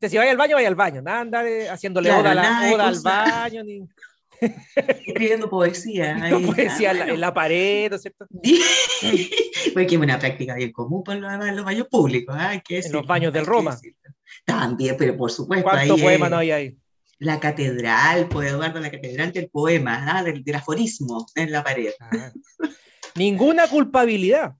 sea, 0.00 0.08
si 0.08 0.16
vaya 0.18 0.30
al 0.30 0.36
baño, 0.36 0.56
vaya 0.56 0.68
al 0.68 0.74
baño. 0.74 1.00
Nada 1.02 1.20
andar 1.20 1.46
eh, 1.46 1.68
haciéndole 1.68 2.08
Claro, 2.08 2.22
oda, 2.22 2.34
la- 2.34 2.72
oda 2.74 2.88
al 2.88 3.00
baño, 3.00 3.64
ni 3.64 3.80
Escribiendo 4.76 5.50
poesía. 5.50 6.16
ahí. 6.22 6.44
poesía 6.44 6.90
en 6.90 6.98
la, 6.98 7.04
bueno. 7.04 7.14
en 7.14 7.20
la 7.20 7.34
pared, 7.34 7.90
¿no 7.90 7.96
es 7.96 8.02
cierto? 8.02 8.26
Porque 9.74 9.94
es 9.94 10.00
una 10.00 10.18
práctica 10.18 10.54
bien 10.54 10.72
común 10.72 11.02
por 11.04 11.16
los, 11.16 11.32
en 11.32 11.56
los 11.56 11.64
baños 11.64 11.88
públicos. 11.88 12.36
que 12.64 12.78
En 12.78 12.92
los 12.92 13.06
baños 13.06 13.32
del 13.32 13.46
Roma. 13.46 13.78
También, 14.44 14.96
pero 14.98 15.16
por 15.16 15.30
supuesto. 15.30 15.68
¿Cuántos 15.68 16.00
poemas 16.00 16.30
no 16.30 16.38
hay 16.38 16.50
ahí? 16.50 16.76
La 17.18 17.38
catedral, 17.38 18.28
pues 18.28 18.50
Eduardo, 18.50 18.80
la 18.80 18.90
catedral 18.90 19.30
del 19.32 19.50
poema, 19.50 20.06
¿ah? 20.08 20.22
del, 20.22 20.42
del 20.42 20.54
aforismo 20.54 21.26
en 21.34 21.52
la 21.52 21.62
pared. 21.62 21.90
Ah. 22.00 22.32
Ninguna 23.14 23.68
culpabilidad. 23.68 24.54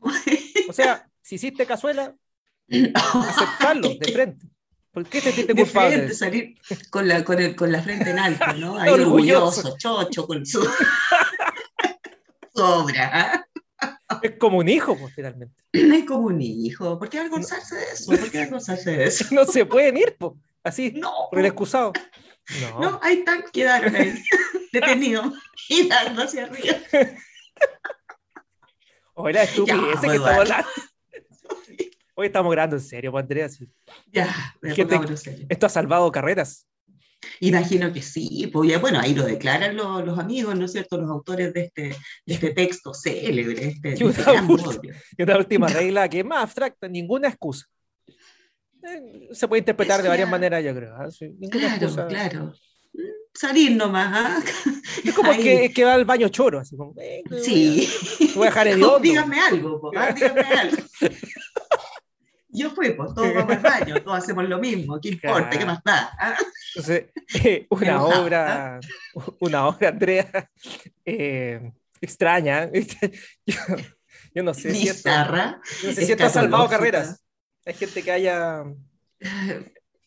O 0.68 0.72
sea, 0.72 1.08
si 1.22 1.36
hiciste 1.36 1.64
cazuela, 1.64 2.14
aceptarlo 2.68 3.94
de 3.94 4.12
frente. 4.12 4.46
¿Por 4.96 5.04
qué 5.04 5.20
te 5.20 5.30
sientes 5.30 5.54
culpable? 5.62 6.14
salir 6.14 6.56
con 6.88 7.06
la, 7.06 7.22
con, 7.22 7.38
el- 7.38 7.54
con 7.54 7.70
la 7.70 7.82
frente 7.82 8.08
en 8.08 8.18
alto, 8.18 8.46
¿no? 8.54 8.78
Ahí 8.80 8.88
Orgulloso. 8.88 9.60
orgulloso, 9.60 9.76
chocho, 9.78 10.26
con 10.26 10.46
su, 10.46 10.62
su 12.54 12.62
obra. 12.62 13.46
¿ah? 13.78 14.18
Es 14.22 14.38
como 14.38 14.56
un 14.56 14.68
hijo, 14.70 14.96
pues, 14.98 15.14
finalmente. 15.14 15.54
Es 15.72 16.04
como 16.06 16.28
un 16.28 16.40
hijo. 16.40 16.98
¿Por 16.98 17.10
qué 17.10 17.18
avergonzarse 17.18 17.74
de 17.76 17.84
eso? 17.92 18.06
¿Por 18.10 18.30
qué 18.30 18.38
avergonzarse 18.38 18.90
de 18.96 19.04
eso? 19.04 19.26
No 19.32 19.44
se 19.44 19.66
pueden 19.66 19.98
ir, 19.98 20.16
pues, 20.18 20.32
así, 20.64 20.92
No, 20.96 21.12
por 21.30 21.40
el 21.40 21.44
excusado. 21.46 21.92
No. 22.62 22.80
no, 22.80 23.00
ahí 23.02 23.18
están, 23.18 23.44
quedaron 23.52 23.94
ahí, 23.96 24.14
detenidos 24.72 25.34
y 25.68 25.88
dando 25.88 26.22
hacia 26.22 26.44
arriba. 26.44 26.76
O 29.12 29.28
la 29.28 29.42
estupidez 29.42 29.78
que 30.00 30.06
estamos 30.06 30.26
hablando. 30.26 30.68
Hoy 32.18 32.26
estamos 32.28 32.50
grabando 32.50 32.76
en 32.76 32.82
serio, 32.82 33.12
pues, 33.12 33.22
Andrea. 33.22 33.48
sí. 33.48 33.68
Ya, 34.10 34.26
Gente- 34.62 34.84
pongámonos 34.84 35.20
serios. 35.20 35.46
Esto 35.50 35.66
ha 35.66 35.68
salvado 35.68 36.10
carreras. 36.10 36.66
Imagino 37.40 37.92
que 37.92 38.02
sí, 38.02 38.48
pues 38.52 38.80
bueno, 38.80 39.00
ahí 39.00 39.14
lo 39.14 39.24
declaran 39.24 39.76
los, 39.76 40.04
los 40.04 40.18
amigos, 40.18 40.56
¿no 40.56 40.64
es 40.66 40.72
cierto? 40.72 40.98
Los 40.98 41.10
autores 41.10 41.52
de 41.52 41.62
este, 41.64 41.82
de 42.24 42.34
este 42.34 42.50
texto 42.52 42.94
célebre, 42.94 43.68
este, 43.68 43.90
de 43.90 43.96
Yo 43.98 44.10
este 44.10 44.22
bodrio. 44.42 44.94
Y 45.16 45.22
una 45.22 45.36
última 45.36 45.66
regla 45.68 46.08
que 46.08 46.20
es 46.20 46.24
más 46.24 46.42
abstracta, 46.44 46.88
ninguna 46.88 47.28
excusa. 47.28 47.66
Eh, 48.08 49.28
Se 49.32 49.48
puede 49.48 49.60
interpretar 49.60 50.02
de 50.02 50.08
varias 50.08 50.26
ya. 50.28 50.30
maneras, 50.30 50.64
yo 50.64 50.74
creo. 50.74 50.94
¿ah? 50.96 51.10
Sí, 51.10 51.26
ninguna 51.38 51.50
Claro, 51.68 51.74
excusa. 51.86 52.06
claro. 52.06 52.44
Mm, 52.94 53.00
Salir 53.34 53.76
nomás, 53.76 54.08
¿ah? 54.14 54.42
Es 55.04 55.12
como 55.14 55.32
que, 55.32 55.70
que 55.74 55.84
va 55.84 55.94
al 55.94 56.04
baño 56.06 56.28
choro, 56.28 56.60
así 56.60 56.76
como, 56.76 56.94
eh, 57.00 57.22
voy 57.28 57.38
a- 57.38 57.42
Sí. 57.42 57.88
voy 58.34 58.46
a 58.46 58.50
dejar 58.50 58.66
hediondo. 58.68 58.98
Dígame 59.00 59.40
algo, 59.40 59.80
po, 59.80 59.90
¿ah? 59.96 60.12
dígame 60.12 60.40
algo. 60.42 60.76
Yo 62.56 62.70
fui, 62.70 62.90
pues 62.94 63.12
todos 63.14 63.34
vamos 63.34 63.52
al 63.52 63.62
baño, 63.62 64.02
todos 64.02 64.18
hacemos 64.18 64.48
lo 64.48 64.58
mismo, 64.58 64.98
¿qué 65.00 65.10
importa? 65.10 65.50
¿Qué 65.50 65.58
Claro. 65.58 65.72
más 65.72 65.84
da? 65.84 66.10
¿Ah? 66.18 66.36
Entonces, 66.74 67.04
eh, 67.44 67.66
una 67.68 68.02
obra, 68.02 68.80
una 69.40 69.66
obra, 69.66 69.88
Andrea, 69.90 70.50
eh, 71.04 71.70
extraña. 72.00 72.70
Yo, 73.46 73.56
yo 74.34 74.42
no 74.42 74.54
sé 74.54 74.74
si 74.74 74.88
esto, 74.88 75.08
yo 75.10 75.88
no 75.88 75.94
sé 75.94 76.04
si 76.06 76.12
esto 76.12 76.24
ha 76.24 76.30
salvado 76.30 76.68
carreras. 76.68 77.22
Hay 77.64 77.74
gente 77.74 78.02
que 78.02 78.12
haya. 78.12 78.64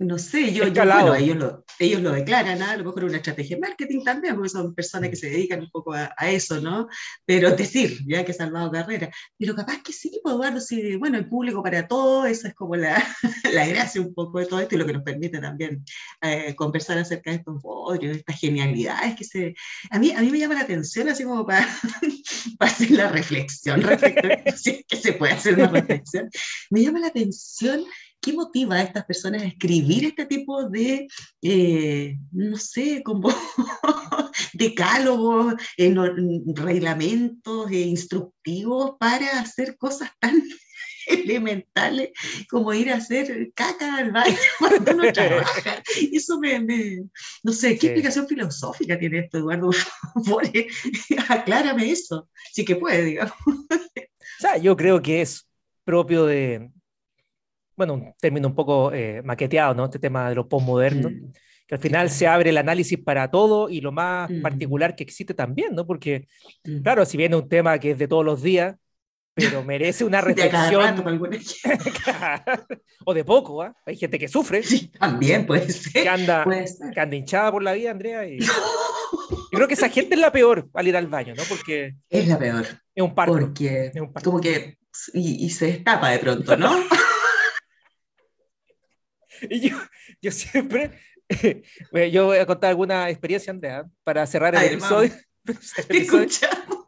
No 0.01 0.17
sé, 0.17 0.53
yo, 0.53 0.65
yo 0.67 0.85
bueno, 0.85 1.13
ellos 1.13 1.35
lo, 1.35 1.65
ellos 1.77 2.01
lo 2.01 2.13
declaran, 2.13 2.61
¿ah? 2.61 2.71
a 2.71 2.77
lo 2.77 2.85
mejor 2.85 3.03
una 3.03 3.17
estrategia 3.17 3.57
de 3.57 3.61
marketing 3.61 4.01
también, 4.01 4.33
porque 4.33 4.47
son 4.47 4.73
personas 4.73 5.09
que 5.09 5.17
se 5.17 5.29
dedican 5.29 5.59
un 5.59 5.69
poco 5.69 5.93
a, 5.93 6.13
a 6.15 6.29
eso, 6.31 6.61
¿no? 6.61 6.87
Pero 7.25 7.53
decir, 7.53 7.99
ya 8.07 8.23
que 8.23 8.31
he 8.31 8.33
salvado 8.33 8.71
carrera. 8.71 9.11
Pero 9.37 9.53
capaz 9.55 9.83
que 9.83 9.91
sí, 9.91 10.21
pues 10.23 10.35
Eduardo, 10.35 10.61
sí, 10.61 10.95
bueno, 10.95 11.17
el 11.17 11.27
público 11.27 11.61
para 11.61 11.85
todo, 11.85 12.25
esa 12.25 12.47
es 12.47 12.53
como 12.53 12.77
la, 12.77 13.03
la 13.53 13.67
gracia 13.67 13.99
un 13.99 14.13
poco 14.13 14.39
de 14.39 14.45
todo 14.45 14.61
esto 14.61 14.75
y 14.75 14.77
lo 14.77 14.85
que 14.85 14.93
nos 14.93 15.03
permite 15.03 15.39
también 15.39 15.83
eh, 16.21 16.55
conversar 16.55 16.97
acerca 16.97 17.31
de 17.31 17.37
estos 17.37 17.61
bodrios, 17.61 18.15
estas 18.15 18.39
genialidades 18.39 19.17
que 19.17 19.25
se... 19.25 19.53
A 19.91 19.99
mí, 19.99 20.11
a 20.11 20.21
mí 20.21 20.31
me 20.31 20.39
llama 20.39 20.53
la 20.53 20.61
atención 20.61 21.09
así 21.09 21.25
como 21.25 21.45
para, 21.45 21.67
para 22.57 22.71
hacer 22.71 22.91
la 22.91 23.09
reflexión 23.09 23.81
respecto 23.81 24.29
si 24.55 24.69
es 24.69 24.85
que 24.87 24.95
se 24.95 25.11
puede 25.11 25.33
hacer 25.33 25.55
una 25.55 25.67
reflexión. 25.67 26.29
Me 26.69 26.83
llama 26.83 26.99
la 26.99 27.07
atención 27.07 27.83
¿Qué 28.21 28.33
motiva 28.33 28.75
a 28.75 28.81
estas 28.83 29.05
personas 29.05 29.41
a 29.43 29.45
escribir 29.47 30.05
este 30.05 30.25
tipo 30.25 30.67
de, 30.69 31.07
eh, 31.41 32.17
no 32.31 32.57
sé, 32.57 33.01
como 33.03 33.29
decálogos, 34.53 35.55
eh, 35.77 35.89
no- 35.89 36.13
reglamentos 36.55 37.71
e 37.71 37.79
instructivos 37.81 38.93
para 38.99 39.39
hacer 39.39 39.77
cosas 39.77 40.11
tan 40.19 40.41
elementales 41.07 42.09
como 42.49 42.73
ir 42.73 42.91
a 42.91 42.97
hacer 42.97 43.51
caca 43.55 43.95
al 43.95 44.11
baño 44.11 44.35
cuando 44.59 44.91
uno 44.93 45.11
trabaja. 45.13 45.81
Eso 46.11 46.39
me, 46.39 46.59
me 46.59 47.03
no 47.43 47.51
sé, 47.53 47.75
¿qué 47.75 47.79
Sí. 47.79 47.87
explicación 47.87 48.27
filosófica 48.27 48.99
tiene 48.99 49.19
esto, 49.19 49.37
Eduardo? 49.39 49.71
Eh, 50.53 50.67
aclárame 51.29 51.89
eso. 51.91 52.29
Sí 52.51 52.65
que 52.65 52.75
puede, 52.75 53.03
digamos. 53.05 53.33
O 53.47 54.41
sea, 54.41 54.57
yo 54.57 54.75
creo 54.75 55.01
que 55.01 55.21
es 55.21 55.47
propio 55.83 56.25
de, 56.25 56.69
bueno, 57.79 57.93
un 57.95 58.13
término 58.19 58.47
un 58.49 58.55
poco 58.55 58.91
eh, 58.93 59.21
maqueteado, 59.23 59.73
¿no? 59.73 59.85
Este 59.85 59.99
tema 59.99 60.27
de 60.29 60.35
lo 60.35 60.47
postmoderno, 60.49 61.09
Mm, 61.09 61.31
que 61.65 61.75
al 61.75 61.81
final 61.81 62.09
se 62.09 62.27
abre 62.27 62.49
el 62.49 62.57
análisis 62.57 62.99
para 62.99 63.31
todo 63.31 63.69
y 63.69 63.79
lo 63.79 63.91
más 63.93 64.29
Mm. 64.29 64.41
particular 64.41 64.95
que 64.95 65.03
existe 65.03 65.33
también, 65.33 65.73
¿no? 65.75 65.85
Porque, 65.87 66.27
mm. 66.65 66.81
claro, 66.81 67.05
si 67.05 67.15
viene 67.15 67.35
un 67.37 67.47
tema 67.47 67.79
que 67.79 67.91
es 67.91 67.97
de 67.97 68.07
todos 68.09 68.25
los 68.25 68.41
días, 68.43 68.75
pero 69.33 69.63
merece 69.63 70.03
una 70.03 70.17
De 70.21 70.27
reflexión, 70.33 71.07
alguna- 71.07 71.39
o 73.05 73.13
de 73.13 73.23
poco, 73.23 73.61
¿ah? 73.63 73.73
Hay 73.85 73.95
gente 73.95 74.19
que 74.19 74.27
sufre, 74.27 74.61
Sí, 74.63 74.87
también 74.99 75.45
puede 75.45 75.69
ser. 75.71 76.03
que 76.03 76.09
anda, 76.09 76.45
que 76.93 76.99
anda 76.99 77.15
hinchada 77.15 77.51
por 77.51 77.63
la 77.63 77.71
vida, 77.73 77.91
Andrea, 77.91 78.27
y 78.27 78.39
yo 78.41 78.51
creo 79.51 79.67
que 79.69 79.75
esa 79.75 79.87
gente 79.89 80.15
es 80.15 80.21
la 80.21 80.31
peor 80.33 80.67
al 80.73 80.87
ir 80.87 80.97
al 80.97 81.07
baño, 81.07 81.33
¿no? 81.35 81.43
Porque 81.47 81.95
Es 82.09 82.27
la 82.27 82.37
peor, 82.37 82.65
es 82.93 83.03
un 83.03 83.15
parto. 83.15 83.33
porque 83.39 83.91
Es 83.93 84.01
un 84.01 84.11
parto. 84.11 84.29
como 84.31 84.41
que 84.41 84.77
y, 85.13 85.45
y 85.45 85.49
se 85.51 85.67
destapa 85.67 86.09
de 86.09 86.19
pronto, 86.19 86.57
¿no? 86.57 86.75
Y 89.49 89.69
yo, 89.69 89.77
yo 90.21 90.31
siempre, 90.31 90.91
yo 92.11 92.25
voy 92.27 92.37
a 92.37 92.45
contar 92.45 92.69
alguna 92.71 93.09
experiencia, 93.09 93.51
Andrea, 93.51 93.85
para 94.03 94.25
cerrar 94.27 94.53
el 94.55 94.61
Ay, 94.61 94.67
episodio. 94.67 95.11
Te 95.87 95.97
escuchamos. 95.97 96.85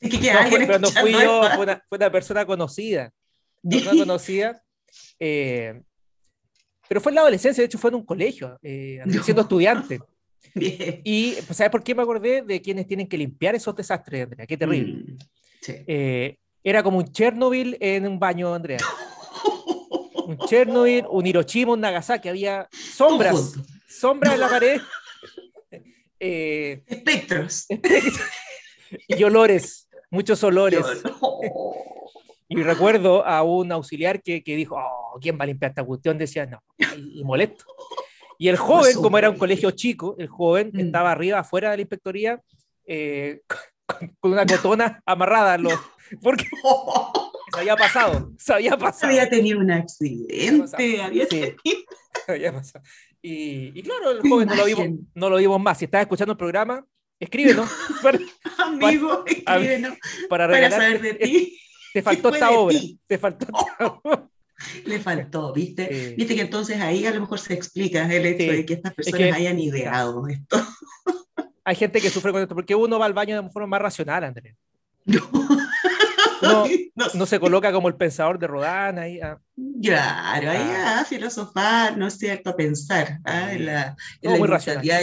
Es 0.00 0.10
que 0.18 0.32
No, 0.32 0.48
fue- 0.48 0.58
pero 0.66 0.78
no 0.78 0.90
fui 0.90 1.12
yo, 1.12 1.42
fue 1.54 1.62
una, 1.64 1.82
fue 1.88 1.98
una 1.98 2.12
persona 2.12 2.44
conocida. 2.46 3.10
Una 3.62 3.76
persona 3.78 4.00
conocida. 4.00 4.62
eh, 5.18 5.80
pero 6.88 7.00
fue 7.00 7.10
en 7.10 7.16
la 7.16 7.20
adolescencia, 7.22 7.62
de 7.62 7.66
hecho 7.66 7.78
fue 7.78 7.90
en 7.90 7.96
un 7.96 8.06
colegio, 8.06 8.58
eh, 8.62 9.00
No. 9.06 9.22
siendo 9.22 9.42
estudiante. 9.42 9.98
Bien. 10.54 11.00
Y 11.02 11.32
pues, 11.46 11.56
¿sabes 11.56 11.70
por 11.72 11.82
qué 11.82 11.94
me 11.94 12.02
acordé 12.02 12.42
de 12.42 12.62
quienes 12.62 12.86
tienen 12.86 13.08
que 13.08 13.18
limpiar 13.18 13.56
esos 13.56 13.74
desastres, 13.74 14.22
Andrea? 14.24 14.46
Qué 14.46 14.56
terrible. 14.56 15.02
Mm, 15.14 15.18
sí. 15.60 15.74
Eh, 15.86 16.38
era 16.62 16.82
como 16.84 16.98
un 16.98 17.10
Chernobyl 17.10 17.76
en 17.80 18.06
un 18.06 18.18
baño, 18.20 18.54
Andrea. 18.54 18.78
Un 20.26 20.38
Chernobyl, 20.38 21.04
un 21.08 21.26
Hiroshima, 21.26 21.72
un 21.72 21.80
Nagasaki, 21.80 22.28
había 22.28 22.68
sombras, 22.72 23.54
sombras 23.88 24.34
en 24.34 24.40
la 24.40 24.48
pared. 24.48 24.80
Eh, 26.18 26.82
Espectros. 26.86 27.66
y 29.08 29.22
olores, 29.24 29.88
muchos 30.10 30.42
olores. 30.44 30.84
Y 32.48 32.62
recuerdo 32.62 33.26
a 33.26 33.42
un 33.42 33.72
auxiliar 33.72 34.22
que, 34.22 34.42
que 34.44 34.54
dijo, 34.54 34.76
oh, 34.76 35.18
¿quién 35.20 35.36
va 35.38 35.42
a 35.42 35.46
limpiar 35.48 35.72
esta 35.72 35.82
cuestión? 35.84 36.16
Decía, 36.16 36.46
no, 36.46 36.62
y, 36.78 37.20
y 37.20 37.24
molesto. 37.24 37.64
Y 38.38 38.46
el 38.48 38.56
joven, 38.56 38.94
como 39.02 39.18
era 39.18 39.28
un 39.28 39.36
colegio 39.36 39.72
chico, 39.72 40.14
el 40.16 40.28
joven 40.28 40.70
Mm. 40.72 40.78
estaba 40.78 41.10
arriba, 41.10 41.40
afuera 41.40 41.72
de 41.72 41.78
la 41.78 41.80
inspectoría, 41.82 42.40
eh, 42.86 43.40
con, 43.86 44.14
con 44.20 44.32
una 44.32 44.46
cotona 44.46 45.02
amarrada, 45.04 45.54
a 45.54 45.58
los- 45.58 45.74
porque 46.22 46.46
se 47.56 47.60
había 47.60 47.76
pasado, 47.76 48.32
se 48.38 48.52
había 48.54 48.76
pasado. 48.76 49.06
Había 49.12 49.28
tenido 49.28 49.58
un 49.58 49.70
accidente, 49.70 51.00
había 51.02 51.26
tenido... 51.28 51.56
había 52.28 52.52
pasado. 52.52 52.84
Y, 53.22 53.78
y 53.78 53.82
claro, 53.82 54.12
el 54.12 54.28
joven 54.28 54.46
no 54.48 54.54
lo, 54.54 54.64
vimos, 54.66 54.88
no 55.14 55.30
lo 55.30 55.36
vimos 55.36 55.60
más. 55.60 55.78
Si 55.78 55.86
estás 55.86 56.02
escuchando 56.02 56.32
el 56.32 56.38
programa, 56.38 56.84
escríbenos 57.18 57.68
para, 58.02 58.18
Amigo, 58.58 59.24
a- 59.46 59.56
escríbenos 59.56 59.94
para 60.28 60.48
para 60.48 60.70
saber 60.70 61.00
de 61.00 61.14
ti. 61.14 61.58
Te 61.92 62.02
faltó 62.02 62.28
fue 62.28 62.38
esta 62.38 62.50
obra. 62.50 62.78
ti? 62.78 63.00
Te 63.06 63.18
faltó 63.18 63.46
esta 63.46 63.86
obra. 63.86 64.28
Le 64.84 65.00
faltó, 65.00 65.52
¿viste? 65.52 65.88
Eh, 65.90 66.14
Viste 66.16 66.34
que 66.34 66.40
entonces 66.42 66.80
ahí 66.80 67.04
a 67.06 67.10
lo 67.12 67.20
mejor 67.20 67.38
se 67.38 67.54
explica 67.54 68.04
el 68.14 68.24
hecho 68.26 68.52
de 68.52 68.64
que 68.66 68.74
estas 68.74 68.94
personas 68.94 69.18
que- 69.18 69.32
hayan 69.32 69.58
ideado 69.58 70.26
esto. 70.28 70.62
hay 71.64 71.74
gente 71.76 72.00
que 72.00 72.10
sufre 72.10 72.32
con 72.32 72.42
esto 72.42 72.54
porque 72.54 72.74
uno 72.74 72.98
va 72.98 73.06
al 73.06 73.12
baño 73.14 73.42
de 73.42 73.50
forma 73.50 73.66
más 73.66 73.80
racional, 73.82 74.24
Andrea. 74.24 74.54
No. 75.06 75.20
No, 76.42 76.64
No 76.96 77.04
No 77.14 77.26
se 77.26 77.38
coloca 77.38 77.72
como 77.72 77.88
el 77.88 77.94
pensador 77.96 78.38
de 78.38 78.46
Rodin 78.46 78.98
ahí. 78.98 79.20
ah. 79.20 79.38
Claro, 79.82 80.50
ahí 80.50 80.58
Ah. 80.60 81.00
a 81.00 81.04
filosofar, 81.04 81.96
¿no 81.96 82.06
es 82.06 82.14
cierto? 82.18 82.50
A 82.50 82.56
pensar 82.56 83.18
¿ah? 83.24 83.52
En 83.52 83.66
la, 83.66 83.96
en 84.22 84.32
la 84.32 84.38
muy 84.38 84.48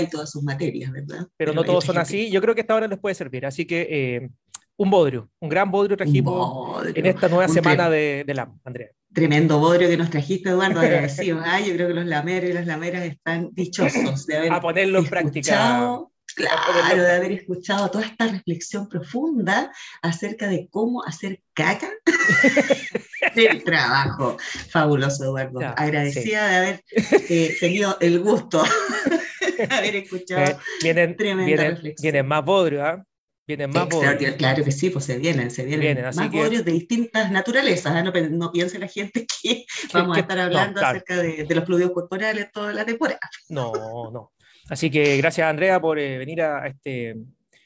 y 0.03 0.07
todas 0.07 0.31
sus 0.31 0.43
materias, 0.43 0.91
¿verdad? 0.91 1.27
pero 1.37 1.53
no 1.53 1.63
todos 1.63 1.83
son 1.83 1.95
gente- 1.95 2.01
así. 2.01 2.31
Yo 2.31 2.41
creo 2.41 2.55
que 2.55 2.61
esta 2.61 2.75
hora 2.75 2.87
les 2.87 2.99
puede 2.99 3.15
servir. 3.15 3.45
Así 3.45 3.65
que 3.65 3.87
eh, 3.89 4.29
un 4.77 4.89
bodrio, 4.89 5.29
un 5.39 5.49
gran 5.49 5.69
bodrio 5.69 5.95
trajimos 5.95 6.33
Bodrio, 6.33 6.93
en 6.95 7.05
esta 7.05 7.27
nueva 7.29 7.45
un 7.45 7.53
semana 7.53 7.89
de, 7.89 8.23
de 8.25 8.33
la 8.33 8.51
Andrea. 8.63 8.89
Tremendo 9.13 9.59
bodrio 9.59 9.87
que 9.87 9.97
nos 9.97 10.09
trajiste, 10.09 10.49
Eduardo, 10.49 10.79
agradecido. 10.79 11.39
¿ah? 11.43 11.59
Yo 11.59 11.73
creo 11.75 11.87
que 11.89 11.93
los 11.93 12.05
lameros 12.05 12.49
y 12.49 12.53
las 12.53 12.65
lameras 12.65 13.03
están 13.03 13.49
dichosos 13.53 14.25
de 14.25 14.37
haber 14.37 14.51
A 14.53 14.59
ponerlo 14.59 14.97
en 14.99 15.05
práctica. 15.05 15.99
Claro, 16.35 17.03
de 17.03 17.11
haber 17.15 17.31
escuchado 17.33 17.89
toda 17.91 18.05
esta 18.05 18.27
reflexión 18.27 18.87
profunda 18.89 19.71
acerca 20.01 20.47
de 20.47 20.67
cómo 20.69 21.03
hacer 21.03 21.41
caca 21.53 21.89
del 23.35 23.63
trabajo. 23.63 24.37
Fabuloso, 24.69 25.23
Eduardo. 25.23 25.61
Ya, 25.61 25.71
Agradecida 25.71 26.47
de 26.47 26.55
haber 26.55 26.83
eh, 27.29 27.55
tenido 27.59 27.97
el 28.01 28.19
gusto 28.19 28.63
de 29.57 29.63
haber 29.75 29.95
escuchado. 29.95 30.51
Eh, 30.51 30.57
vienen, 30.81 31.15
Tremenda 31.15 31.45
vienen, 31.45 31.71
reflexión. 31.71 32.01
vienen 32.03 32.27
más 32.27 32.43
bodrios, 32.43 32.83
¿ah? 32.83 33.03
Vienen 33.45 33.71
más 33.71 33.89
bodrios. 33.89 34.35
Claro 34.37 34.63
que 34.63 34.71
sí, 34.71 34.89
pues 34.89 35.03
se 35.03 35.17
vienen, 35.17 35.51
se 35.51 35.65
vienen, 35.65 36.01
más 36.15 36.29
que- 36.29 36.37
bodrios 36.37 36.63
de 36.63 36.71
distintas 36.71 37.29
naturalezas. 37.29 37.93
¿ah? 37.93 38.01
No, 38.01 38.11
no 38.11 38.51
piense 38.51 38.79
la 38.79 38.87
gente 38.87 39.25
que 39.41 39.65
vamos 39.93 40.15
a 40.17 40.21
estar 40.21 40.37
no, 40.37 40.43
hablando 40.43 40.79
claro. 40.79 40.97
acerca 40.97 41.17
de, 41.17 41.43
de 41.43 41.55
los 41.55 41.65
fluidos 41.65 41.91
corporales 41.91 42.51
toda 42.53 42.71
la 42.73 42.85
temporada. 42.85 43.19
No, 43.49 43.71
no. 44.11 44.31
Así 44.69 44.89
que 44.89 45.17
gracias, 45.17 45.47
Andrea, 45.47 45.79
por 45.79 45.99
eh, 45.99 46.17
venir 46.17 46.41
a 46.41 46.67
este, 46.67 47.15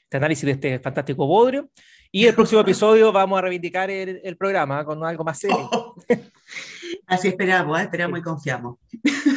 este 0.03 0.17
análisis 0.17 0.45
de 0.45 0.51
este 0.51 0.79
fantástico 0.79 1.27
bodrio. 1.27 1.69
Y 2.11 2.25
el 2.25 2.33
próximo 2.33 2.61
episodio 2.61 3.11
vamos 3.11 3.37
a 3.37 3.41
reivindicar 3.41 3.91
el, 3.91 4.21
el 4.23 4.37
programa 4.37 4.83
con 4.85 5.03
algo 5.05 5.23
más 5.23 5.39
serio. 5.39 5.95
Así 7.07 7.27
esperamos, 7.27 7.77
¿ah? 7.77 7.83
esperamos 7.83 8.19
y 8.19 8.21
confiamos. 8.21 8.77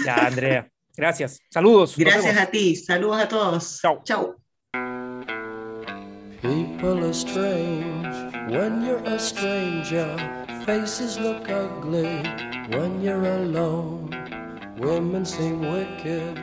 Ya, 0.04 0.26
Andrea. 0.26 0.68
Gracias. 0.96 1.40
Saludos. 1.50 1.94
Gracias 1.96 2.36
a 2.36 2.46
ti, 2.46 2.76
saludos 2.76 3.20
a 3.22 3.28
todos. 3.28 3.80
Chao. 3.80 4.02
Chao. 4.04 4.36
People 6.42 7.04
are 7.04 7.12
strange 7.12 8.06
when 8.48 8.84
you're 8.84 9.02
a 9.04 9.18
stranger. 9.18 10.16
Faces 10.64 11.18
look 11.18 11.48
ugly 11.48 12.22
when 12.70 13.02
you're 13.02 13.24
alone. 13.24 14.10
Women 14.78 15.24
seem 15.24 15.60
wicked 15.60 16.42